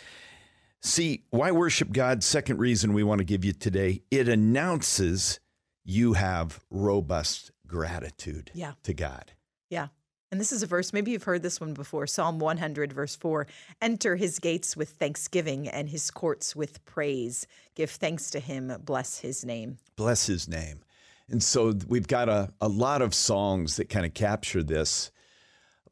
[0.83, 2.23] See, why worship God?
[2.23, 5.40] Second reason we want to give you today it announces
[5.85, 8.73] you have robust gratitude yeah.
[8.85, 9.33] to God.
[9.68, 9.88] Yeah.
[10.31, 13.49] And this is a verse, maybe you've heard this one before Psalm 100, verse 4
[13.83, 17.46] Enter his gates with thanksgiving and his courts with praise.
[17.75, 19.79] Give thanks to him, bless his name.
[19.96, 20.83] Bless his name.
[21.31, 25.11] And so we've got a, a lot of songs that kind of capture this.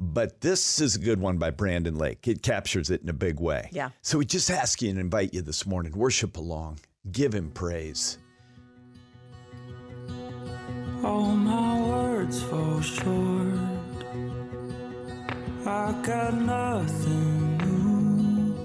[0.01, 2.27] But this is a good one by Brandon Lake.
[2.29, 3.69] It captures it in a big way.
[3.73, 3.91] Yeah.
[4.03, 8.19] So we just ask you and invite you this morning worship along, give him praise.
[11.05, 13.59] All my words fall short.
[15.67, 18.57] I got nothing new.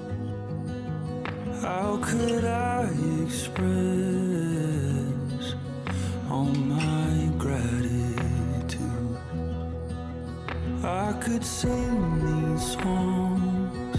[1.61, 2.89] How could I
[3.23, 4.12] express all
[6.57, 9.17] my gratitude?
[10.83, 13.97] I could sing these songs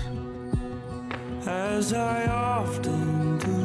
[1.46, 3.64] as I often do.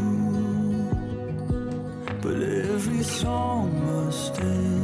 [2.22, 4.79] But every song must end,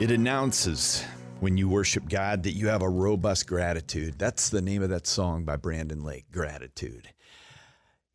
[0.00, 1.04] It announces
[1.40, 4.16] when you worship God that you have a robust gratitude.
[4.18, 7.08] That's the name of that song by Brandon Lake, Gratitude.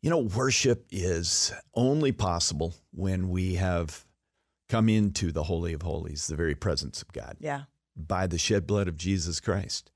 [0.00, 4.04] You know, worship is only possible when we have
[4.68, 7.64] come into the Holy of Holies, the very presence of God, Yeah.
[7.96, 9.90] by the shed blood of Jesus Christ.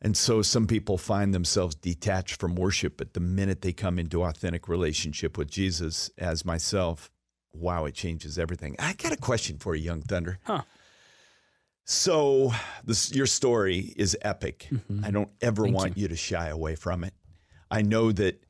[0.00, 4.22] And so some people find themselves detached from worship, but the minute they come into
[4.24, 7.10] authentic relationship with Jesus, as myself,
[7.52, 8.74] wow, it changes everything.
[8.78, 10.38] I got a question for you, Young Thunder.
[10.44, 10.62] Huh.
[11.84, 12.52] So
[12.84, 14.68] this your story is epic.
[14.72, 15.04] Mm-hmm.
[15.04, 16.08] I don't ever want you.
[16.08, 17.14] to shy away from it.
[17.70, 18.42] I know that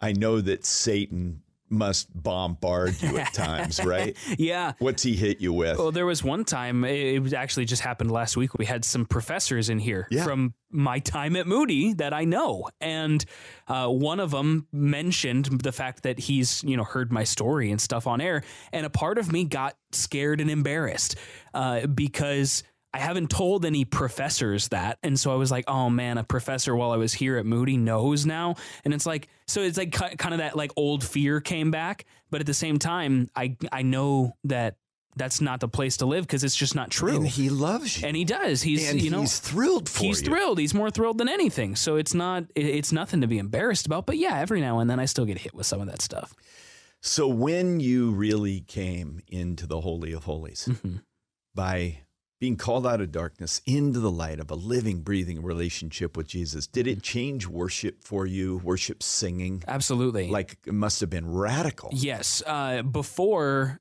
[0.00, 4.16] I know that Satan must bombard you at times, right?
[4.38, 4.72] Yeah.
[4.78, 5.76] What's he hit you with?
[5.76, 8.54] Well, there was one time, it it actually just happened last week.
[8.54, 10.24] We had some professors in here Yeah.
[10.24, 12.68] from my time at Moody that I know.
[12.80, 13.22] And
[13.66, 17.78] uh, one of them mentioned the fact that he's, you know, heard my story and
[17.78, 18.44] stuff on air.
[18.72, 21.16] And a part of me got scared and embarrassed
[21.52, 22.62] uh, because
[22.94, 24.98] I haven't told any professors that.
[25.02, 27.76] And so I was like, oh man, a professor while I was here at Moody
[27.76, 28.56] knows now.
[28.84, 32.06] And it's like, so it's like kind of that like old fear came back.
[32.30, 34.76] But at the same time, I, I know that
[35.16, 37.16] that's not the place to live because it's just not true.
[37.16, 38.06] and he loves you.
[38.06, 38.62] And he does.
[38.62, 40.08] He's, And you know, he's thrilled for you.
[40.10, 40.26] he's you.
[40.28, 40.58] thrilled.
[40.58, 41.74] He's more thrilled than anything.
[41.76, 44.06] So it's not, it's nothing to be embarrassed about.
[44.06, 46.32] But yeah, every now and then I still get hit with some of that stuff.
[47.00, 50.96] So when you really came into the Holy of Holies Mm-hmm.
[51.54, 51.98] by
[52.40, 56.66] being called out of darkness into the light of a living, breathing relationship with Jesus,
[56.66, 58.58] did it change worship for you?
[58.58, 59.64] Worship singing?
[59.66, 60.28] Absolutely.
[60.28, 61.90] Like it must have been radical.
[61.92, 62.42] Yes.
[62.46, 63.80] Uh, before,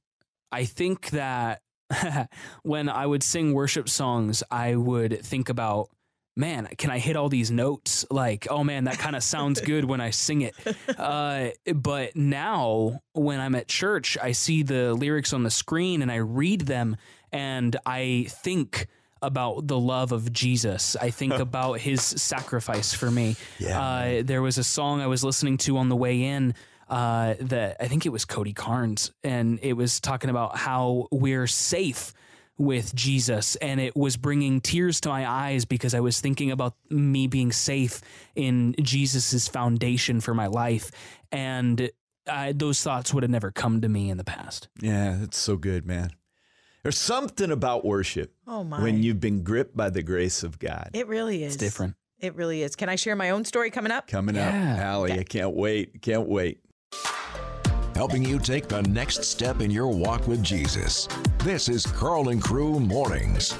[0.51, 1.61] I think that
[2.63, 5.89] when I would sing worship songs, I would think about,
[6.35, 8.05] man, can I hit all these notes?
[8.09, 10.55] Like, oh man, that kind of sounds good when I sing it.
[10.97, 16.11] Uh, but now, when I'm at church, I see the lyrics on the screen and
[16.11, 16.97] I read them
[17.37, 18.87] and I think
[19.21, 20.95] about the love of Jesus.
[21.01, 23.35] I think about his sacrifice for me.
[23.59, 26.53] Yeah, Uh, there was a song I was listening to on the way in
[26.89, 31.47] uh, that I think it was Cody Carnes, and it was talking about how we're
[31.47, 32.13] safe
[32.59, 36.73] with Jesus, and it was bringing tears to my eyes because I was thinking about
[36.89, 38.01] me being safe
[38.35, 40.91] in Jesus's foundation for my life,
[41.31, 41.89] and
[42.27, 44.69] uh, those thoughts would have never come to me in the past.
[44.81, 46.11] Yeah, that's so good, man.
[46.87, 48.81] There's something about worship Oh my.
[48.81, 50.89] when you've been gripped by the grace of God.
[50.93, 51.55] it really is.
[51.55, 51.95] It's different.
[52.21, 52.77] It really is.
[52.77, 54.07] Can I share my own story coming up?
[54.07, 54.75] Coming Yeah.
[54.75, 56.01] up, Allie, I can't wait.
[56.01, 56.61] Can't wait.
[57.93, 61.09] helping you take the next step in your walk with Jesus.
[61.39, 63.53] This is Karl and Crew Mornings.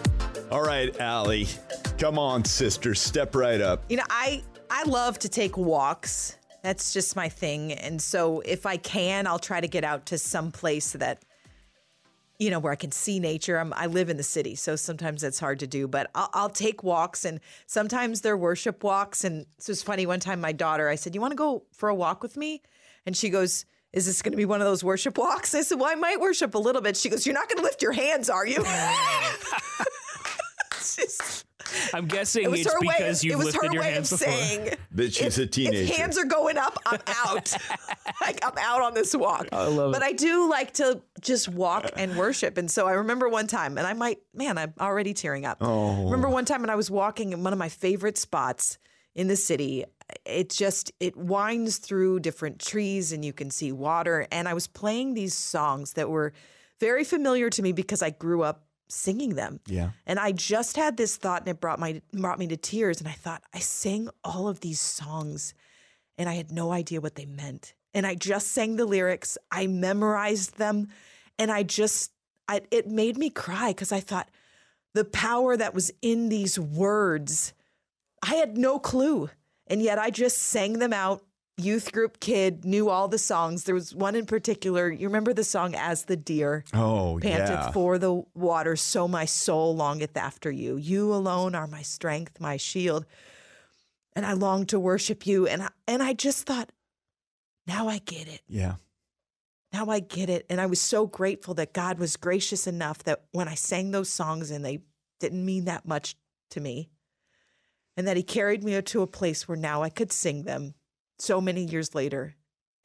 [0.49, 1.49] All right, Allie,
[1.97, 3.83] come on, sister, step right up.
[3.89, 6.37] You know, I I love to take walks.
[6.63, 7.73] That's just my thing.
[7.73, 11.23] And so if I can, I'll try to get out to some place that
[12.39, 13.57] you know where I can see nature.
[13.57, 15.87] I'm, I live in the city, so sometimes that's hard to do.
[15.87, 19.23] But I'll, I'll take walks, and sometimes they're worship walks.
[19.23, 20.05] And so was funny.
[20.05, 22.61] One time, my daughter, I said, "You want to go for a walk with me?"
[23.05, 25.79] And she goes, "Is this going to be one of those worship walks?" I said,
[25.79, 27.93] "Well, I might worship a little bit." She goes, "You're not going to lift your
[27.93, 28.63] hands, are you?"
[30.77, 31.45] It's just-
[31.93, 33.87] I'm guessing it was it's her because Of, you've it was lifted her your way
[33.89, 34.27] of hands before.
[34.27, 35.91] saying That she's if, a teenager.
[35.91, 37.53] If hands are going up, I'm out.
[38.21, 39.47] like I'm out on this walk.
[39.51, 40.05] I love but it.
[40.05, 42.57] I do like to just walk and worship.
[42.57, 45.57] And so I remember one time, and I might, man, I'm already tearing up.
[45.59, 46.05] Oh.
[46.05, 48.77] Remember one time when I was walking in one of my favorite spots
[49.13, 49.83] in the city.
[50.25, 54.25] It just it winds through different trees, and you can see water.
[54.31, 56.31] And I was playing these songs that were
[56.79, 59.59] very familiar to me because I grew up singing them.
[59.67, 59.91] Yeah.
[60.05, 63.07] And I just had this thought and it brought my brought me to tears and
[63.07, 65.53] I thought I sang all of these songs
[66.17, 67.73] and I had no idea what they meant.
[67.93, 70.89] And I just sang the lyrics, I memorized them
[71.37, 72.11] and I just
[72.47, 74.29] I, it made me cry cuz I thought
[74.93, 77.53] the power that was in these words
[78.23, 79.29] I had no clue.
[79.67, 81.23] And yet I just sang them out.
[81.59, 83.63] Youth group kid knew all the songs.
[83.63, 84.91] There was one in particular.
[84.91, 86.63] You remember the song As the Deer?
[86.71, 87.71] Oh, panteth yeah.
[87.71, 90.77] for the water, so my soul longeth after you.
[90.77, 93.07] You alone are my strength, my shield.
[94.13, 95.47] And I long to worship you.
[95.47, 96.69] And I, and I just thought,
[97.65, 98.41] now I get it.
[98.47, 98.75] yeah.
[99.73, 100.45] Now I get it.
[100.49, 104.09] And I was so grateful that God was gracious enough that when I sang those
[104.09, 104.79] songs and they
[105.19, 106.15] didn't mean that much
[106.51, 106.89] to me,
[107.97, 110.75] and that He carried me to a place where now I could sing them
[111.19, 112.35] so many years later.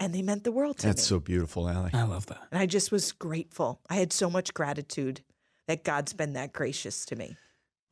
[0.00, 1.00] And they meant the world to That's me.
[1.00, 1.90] That's so beautiful, Allie.
[1.92, 2.42] I love that.
[2.50, 3.80] And I just was grateful.
[3.88, 5.20] I had so much gratitude
[5.68, 7.36] that God's been that gracious to me.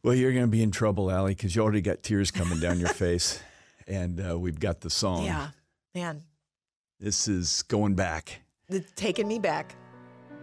[0.03, 2.81] Well, you're going to be in trouble, Allie, because you already got tears coming down
[2.81, 3.41] your face.
[3.87, 5.25] And uh, we've got the song.
[5.25, 5.49] Yeah,
[5.97, 6.23] man,
[7.01, 8.41] This is going back.
[8.69, 9.75] it's taken me back.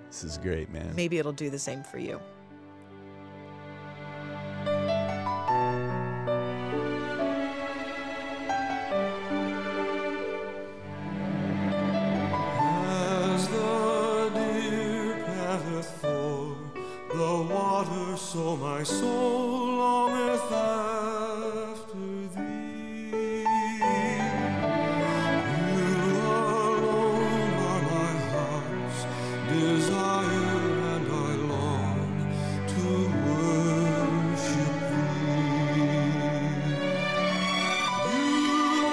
[0.08, 0.94] This is great, man.
[0.98, 2.20] Maybe it'll do the same for you.
[18.34, 23.46] So my soul longeth after thee.
[25.74, 25.88] You
[26.28, 29.02] alone are my heart's
[29.50, 30.60] desire,
[30.94, 32.10] and I long
[32.74, 32.88] to
[33.28, 35.88] worship thee.
[38.14, 38.92] You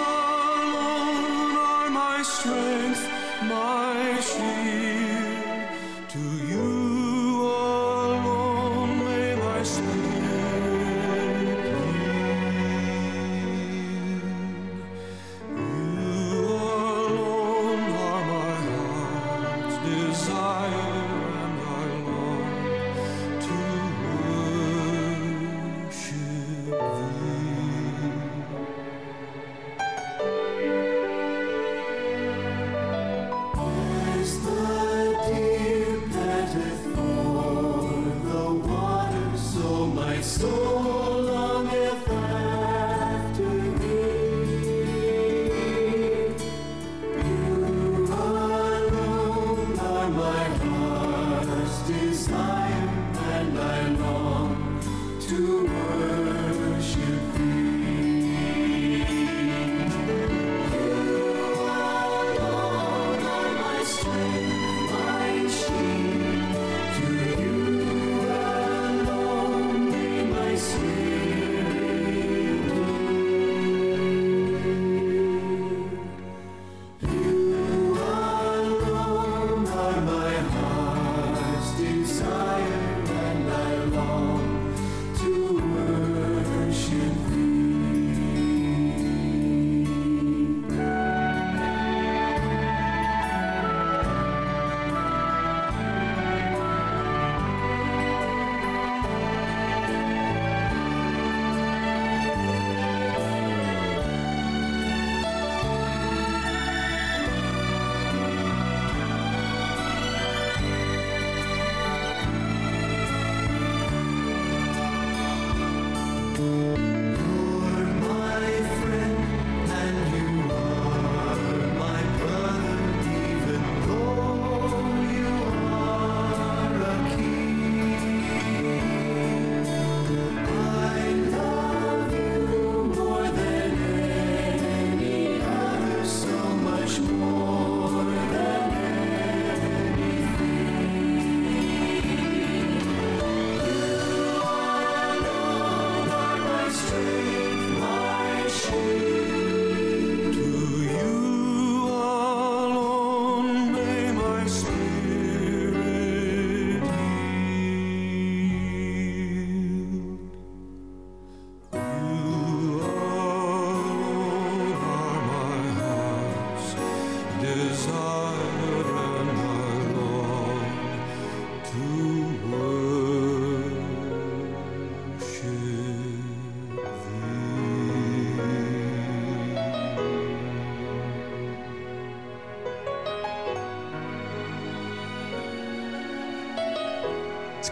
[0.62, 3.04] alone are my strength,
[3.50, 3.73] my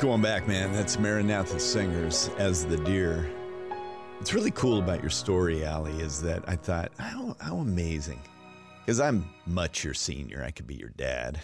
[0.03, 0.73] going back, man.
[0.73, 3.31] That's Maranatha Singers as the deer.
[4.19, 8.21] What's really cool about your story, Allie, is that I thought, how, how amazing.
[8.81, 10.43] Because I'm much your senior.
[10.45, 11.41] I could be your dad.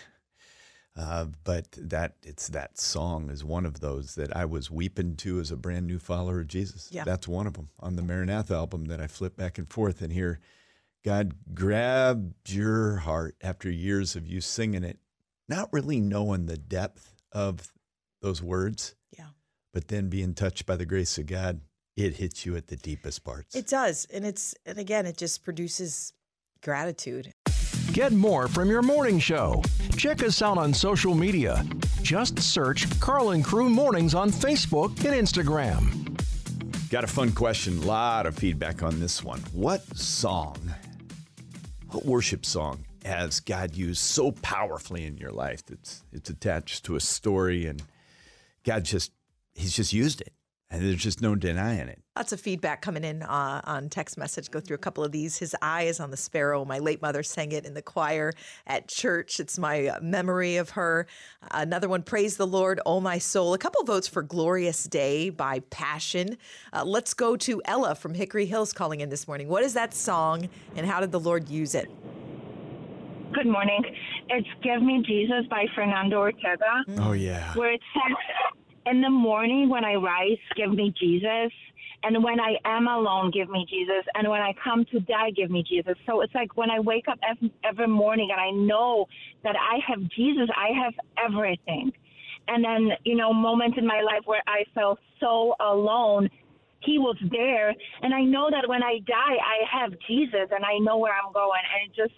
[0.97, 5.39] Uh, but that it's that song is one of those that I was weeping to
[5.39, 6.89] as a brand new follower of Jesus.
[6.91, 7.05] Yeah.
[7.05, 10.13] That's one of them on the Maranatha album that I flip back and forth and
[10.13, 10.41] hear
[11.05, 14.99] God grabbed your heart after years of you singing it,
[15.49, 17.73] not really knowing the depth of
[18.21, 19.29] those words, Yeah.
[19.73, 21.61] but then being touched by the grace of God,
[21.97, 23.55] it hits you at the deepest parts.
[23.57, 24.07] It does.
[24.13, 26.13] And it's, and again, it just produces
[26.63, 27.33] gratitude.
[27.93, 29.63] Get more from your morning show.
[29.97, 31.65] Check us out on social media.
[32.03, 36.05] Just search Karl and Crew Mornings on Facebook and Instagram.
[36.91, 37.79] Got a fun question.
[37.79, 39.41] A lot of feedback on this one.
[39.53, 40.57] What song,
[41.91, 46.97] what worship song has God used so powerfully in your life that's it's attached to
[46.97, 47.83] a story and
[48.65, 49.13] God just
[49.55, 50.33] He's just used it.
[50.71, 52.03] And there's just no denying it.
[52.15, 54.51] Lots of feedback coming in uh, on text message.
[54.51, 55.39] Go through a couple of these.
[55.39, 56.63] His eye is on the sparrow.
[56.67, 58.35] My late mother sang it in the choir
[58.67, 59.41] at church.
[59.41, 61.07] It's my uh, memory of her.
[61.53, 63.55] Another one, Praise the Lord, Oh My Soul.
[63.55, 66.37] A couple votes for Glorious Day by Passion.
[66.71, 69.49] Uh, let's go to Ella from Hickory Hills calling in this morning.
[69.49, 71.91] What is that song and how did the Lord use it?
[73.33, 73.83] Good morning.
[74.31, 77.03] It's Give Me Jesus by Fernando Ortega, mm-hmm.
[77.03, 77.55] Oh yeah.
[77.55, 78.17] where it says,
[78.87, 81.53] In the morning when I rise, give me Jesus.
[82.05, 84.05] And when I am alone, give me Jesus.
[84.15, 85.95] And when I come to die, give me Jesus.
[86.07, 89.07] So it's like when I wake up ev- every morning and I know
[89.43, 91.93] that I have Jesus, I have everything.
[92.47, 96.31] And then, you know, moments in my life where I felt so alone,
[96.81, 97.75] he was there.
[98.03, 101.33] And I know that when I die, I have Jesus and I know where I'm
[101.33, 101.61] going.
[101.75, 102.15] And it just,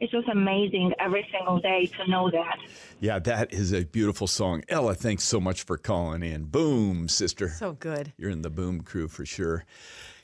[0.00, 2.56] it's just amazing every single day to know that.
[3.00, 4.62] Yeah, that is a beautiful song.
[4.68, 6.44] Ella, thanks so much for calling in.
[6.44, 7.48] Boom, sister.
[7.50, 8.12] So good.
[8.16, 9.64] You're in the boom crew for sure.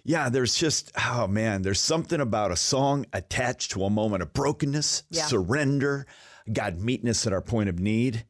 [0.04, 4.32] Yeah, there's just, oh man, there's something about a song attached to a moment of
[4.32, 5.26] brokenness, Yeah.
[5.26, 6.06] surrender,
[6.52, 8.24] God meeting us at our point of need.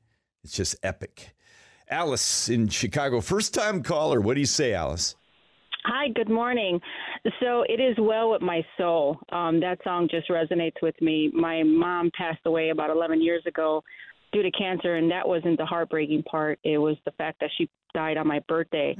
[0.45, 1.34] It's just epic.
[1.89, 4.20] Alice in Chicago, first time caller.
[4.20, 5.14] What do you say, Alice?
[5.91, 6.78] Hi, good morning.
[7.41, 9.18] So it is well with my soul.
[9.32, 11.30] Um, that song just resonates with me.
[11.32, 13.82] My mom passed away about 11 years ago,
[14.30, 16.59] due to cancer, and that wasn't the heartbreaking part.
[16.62, 18.95] It was the fact that she died on my birthday,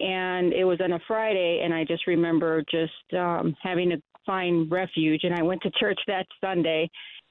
[0.00, 4.70] and it was on a Friday, and I just remember just um, having to find
[4.70, 6.90] refuge, and I went to church that Sunday,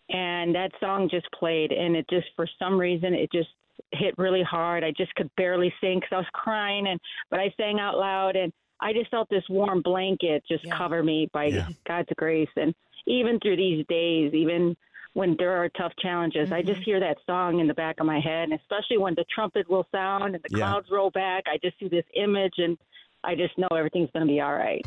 [0.10, 3.50] and that song just played, and it just for some reason it just
[3.92, 4.84] hit really hard.
[4.84, 7.00] I just could barely sing because I was crying, and
[7.30, 11.30] but I sang out loud, and I just felt this warm blanket just cover me
[11.34, 11.68] by Yeah.
[11.88, 12.74] God's grace, and
[13.06, 14.76] even through these days, even
[15.14, 16.84] when there are tough challenges, I just mm-hmm.
[16.84, 19.88] hear that song in the back of my head, and especially when the trumpet will
[19.92, 20.58] sound and the Yeah.
[20.58, 21.46] clouds roll back.
[21.48, 22.78] I just see this image, and
[23.24, 24.86] I just know everything's going to be all right.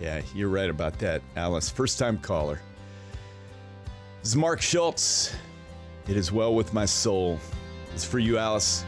[0.00, 1.70] Yeah, you're right about that, Alice.
[1.70, 2.60] First time caller.
[4.20, 5.34] This is Mark Schultz.
[6.08, 7.38] It is well with my soul.
[7.94, 8.84] It's for you, Alice.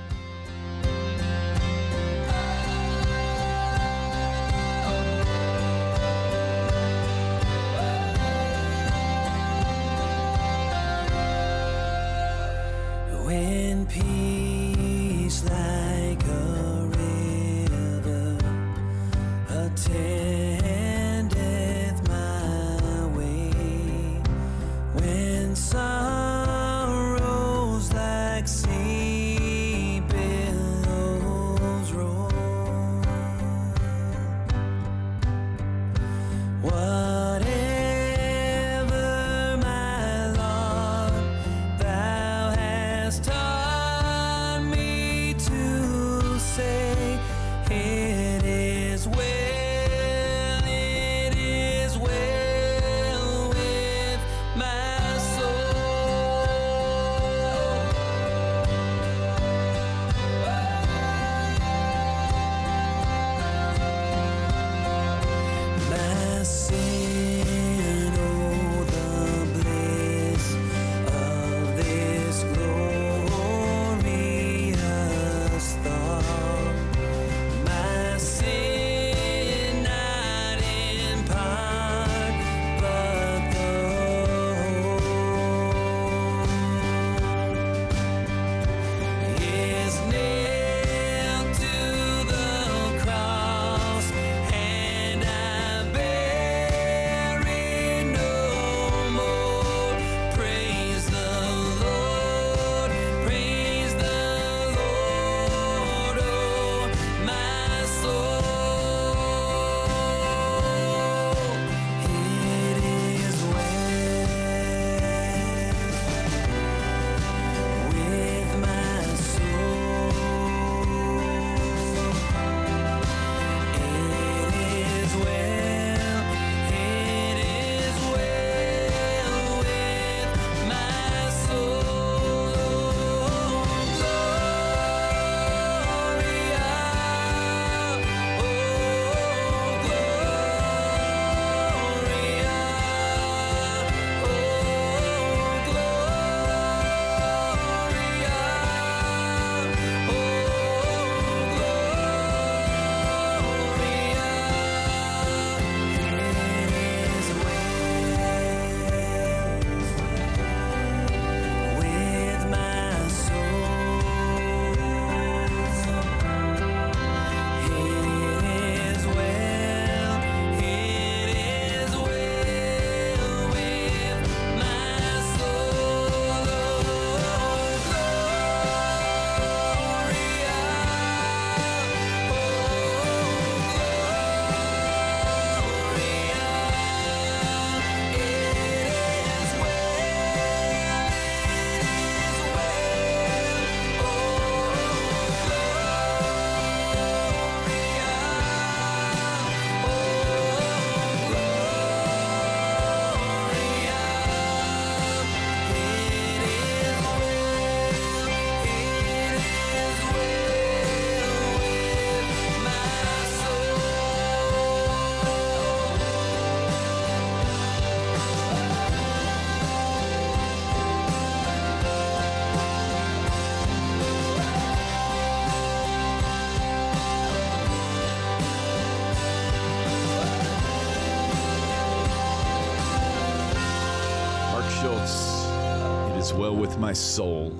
[236.81, 237.55] My soul.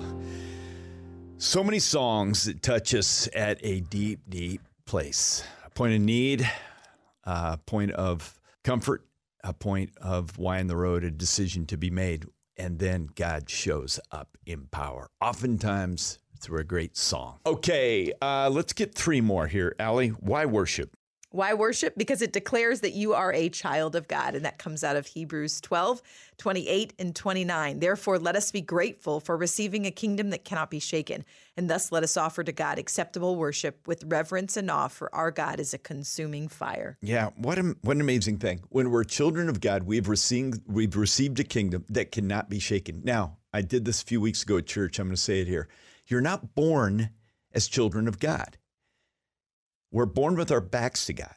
[1.37, 5.43] So many songs that touch us at a deep, deep place.
[5.63, 6.49] A point of need,
[7.23, 9.05] a point of comfort,
[9.43, 12.25] a point of why in the road, a decision to be made.
[12.57, 17.39] and then God shows up in power, oftentimes through a great song.
[17.45, 19.75] Okay, uh, let's get three more here.
[19.79, 20.91] Allie, why worship?
[21.31, 21.95] Why worship?
[21.95, 24.35] Because it declares that you are a child of God.
[24.35, 26.01] And that comes out of Hebrews 12,
[26.37, 27.79] 28, and 29.
[27.79, 31.23] Therefore, let us be grateful for receiving a kingdom that cannot be shaken.
[31.55, 35.31] And thus, let us offer to God acceptable worship with reverence and awe, for our
[35.31, 36.97] God is a consuming fire.
[37.01, 38.61] Yeah, what, a, what an amazing thing.
[38.67, 43.01] When we're children of God, we've received, we've received a kingdom that cannot be shaken.
[43.05, 44.99] Now, I did this a few weeks ago at church.
[44.99, 45.69] I'm going to say it here.
[46.07, 47.11] You're not born
[47.53, 48.57] as children of God.
[49.91, 51.35] We're born with our backs to God.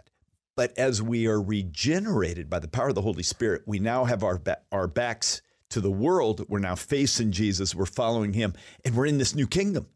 [0.56, 4.22] But as we are regenerated by the power of the Holy Spirit, we now have
[4.22, 6.46] our, ba- our backs to the world.
[6.48, 7.74] We're now facing Jesus.
[7.74, 8.54] We're following him.
[8.84, 9.88] And we're in this new kingdom.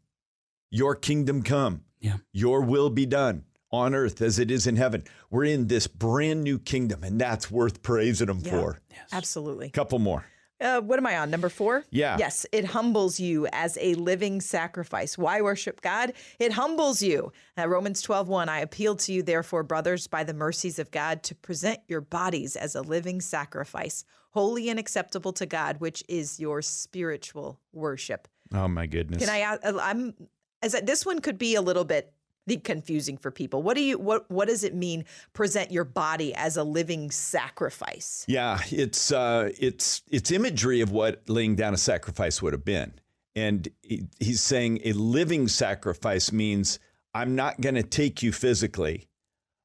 [0.69, 1.85] Your kingdom come.
[2.01, 2.17] Yeah.
[2.33, 5.03] Your will be done on earth as it is in heaven.
[5.29, 8.51] We're in this brand new kingdom, and that's worth praising him Yeah.
[8.51, 8.81] for.
[9.13, 9.69] Absolutely.
[9.69, 10.25] Couple more.
[10.61, 11.29] Uh, what am I on?
[11.31, 11.85] Number four?
[11.89, 12.17] Yeah.
[12.19, 15.17] Yes, it humbles you as a living sacrifice.
[15.17, 16.13] Why worship God?
[16.39, 17.31] It humbles you.
[17.57, 21.23] Uh, Romans 12, 1, I appeal to you, therefore, brothers, by the mercies of God,
[21.23, 26.39] to present your bodies as a living sacrifice, holy and acceptable to God, which is
[26.39, 28.27] your spiritual worship.
[28.53, 29.23] Oh, my goodness.
[29.25, 29.57] Can I?
[29.63, 30.13] I'm
[30.61, 32.11] as I- this one could be a little bit
[32.57, 33.61] confusing for people.
[33.63, 35.05] What do you what what does it mean?
[35.33, 38.25] Present your body as a living sacrifice.
[38.27, 42.93] Yeah, it's uh, it's it's imagery of what laying down a sacrifice would have been,
[43.35, 46.79] and he- he's saying a living sacrifice means
[47.13, 49.07] I'm not going to take you physically,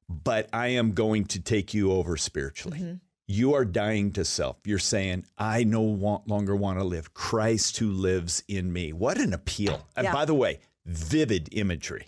[0.09, 2.99] but I am going to take you over spiritually.
[3.27, 4.57] You are dying to self.
[4.65, 7.13] You're saying, I no want, longer want to live.
[7.15, 8.93] Christ who lives in me.
[8.93, 9.87] What an appeal.
[9.95, 12.07] And by the way, vivid imagery.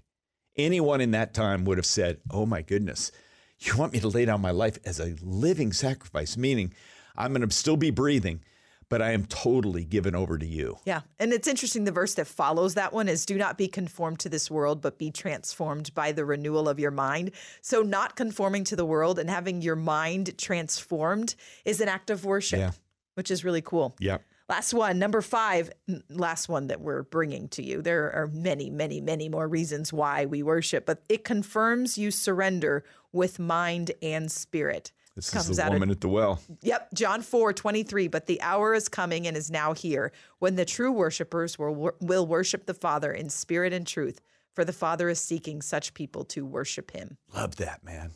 [0.58, 3.12] Anyone in that time would have said, Oh my goodness,
[3.60, 6.74] you want me to lay down my life as a living sacrifice, meaning
[7.16, 8.41] I'm going to still be breathing,
[8.89, 10.78] but I am totally given over to you.
[10.86, 11.01] Yeah.
[11.20, 14.30] And it's interesting the verse that follows that one is do not be conformed to
[14.30, 17.32] this world, but be transformed by the renewal of your mind.
[17.62, 21.36] So, not conforming to the world and having your mind transformed
[21.66, 22.72] is an act of worship, Yeah.
[23.16, 23.95] which is really cool.
[23.99, 24.24] Yep.
[24.49, 25.69] Last one, number five,
[26.09, 27.81] last one that we're bringing to you.
[27.81, 32.85] There are many, many, many more reasons why we worship, but it confirms you surrender
[33.11, 34.93] with mind and spirit.
[35.15, 36.39] This Comes is the out of- woman at the well.
[36.61, 38.07] Yep, John 4, 23.
[38.07, 42.25] But the hour is coming and is now here when the true worshipers will, will
[42.25, 44.21] worship the Father in spirit and truth,
[44.53, 47.17] for the Father is seeking such people to worship him.
[47.33, 48.11] Love that, man.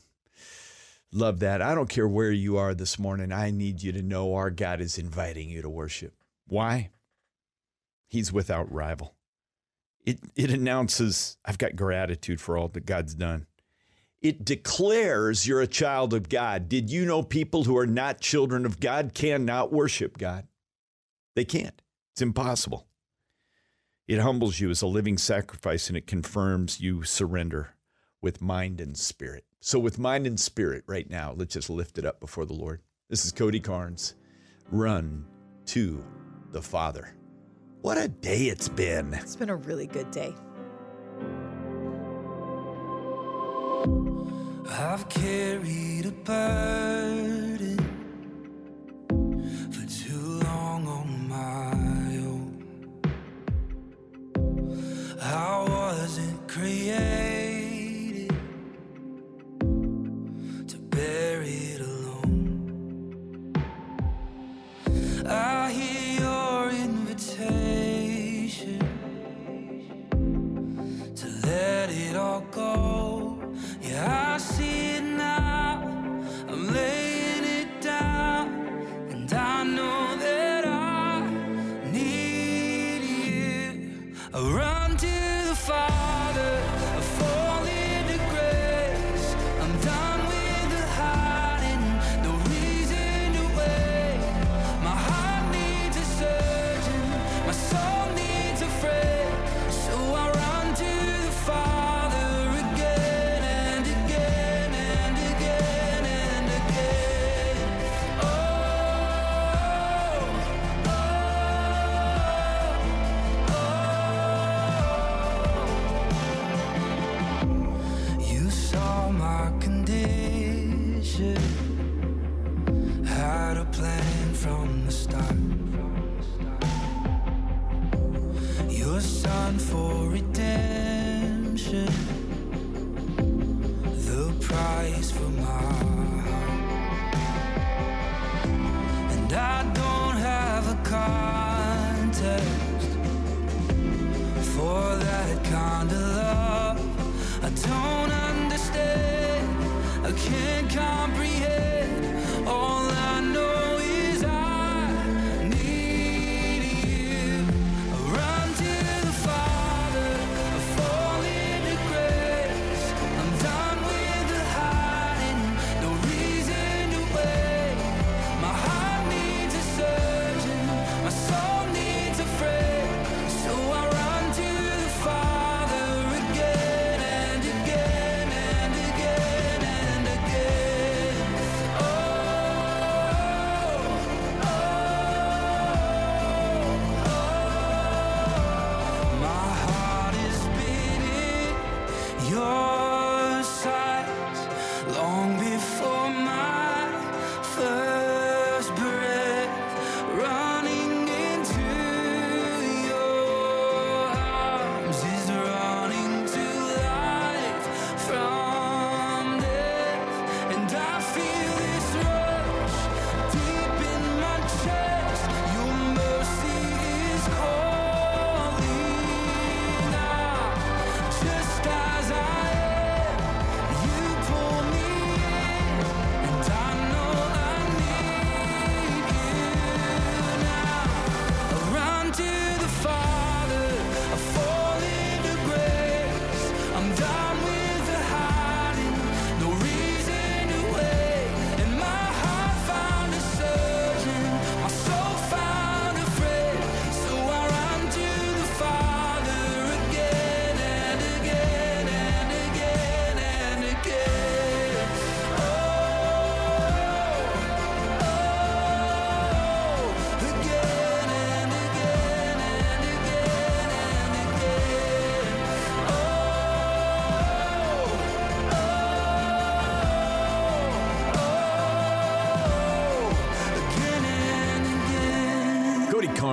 [1.12, 1.62] Love that.
[1.62, 3.34] I don't care where you are this morning.
[3.34, 6.14] I need you to know our God is inviting you to worship.
[6.52, 6.90] Why?
[8.10, 9.16] He's without rival.
[10.06, 13.46] It, it announces, I've got gratitude for all that God's done.
[14.22, 16.68] It declares you're a child of God.
[16.68, 20.46] Did you know people who are not children of God cannot worship God?
[21.38, 21.82] They can't.
[22.12, 22.86] It's impossible.
[24.06, 27.76] It humbles you as a living sacrifice and it confirms you surrender
[28.22, 29.46] with mind and spirit.
[29.62, 32.82] So, with mind and spirit right now, let's just lift it up before the Lord.
[33.10, 34.16] This is Cody Carnes.
[34.70, 35.26] Run
[35.68, 36.04] to
[36.52, 37.16] the Father.
[37.82, 39.14] What a day it's been.
[39.14, 40.36] It's been a really good day.
[44.70, 47.78] I've carried a burden
[49.72, 52.64] for too long on my own.
[55.22, 58.30] I wasn't created
[60.68, 63.54] to bear it alone.
[65.26, 65.61] I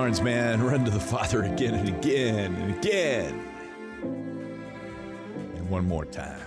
[0.09, 3.47] Man, run to the Father again and again and again.
[5.55, 6.41] And one more time.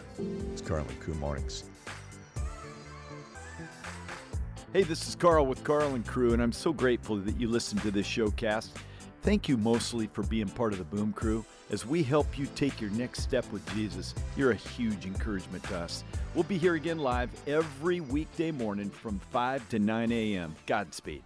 [0.53, 1.63] It's Karl Crew Mornings.
[4.73, 7.79] Hey, this is Karl with Karl and Crew, and I'm so grateful that you listen
[7.79, 8.71] to this showcast.
[9.23, 11.45] Thank you mostly for being part of the Boom Crew.
[11.71, 15.79] As we help you take your next step with Jesus, you're a huge encouragement to
[15.79, 16.03] us.
[16.35, 20.57] We'll be here again live every weekday morning from 5 to 9 a.m.
[20.67, 21.23] Godspeed.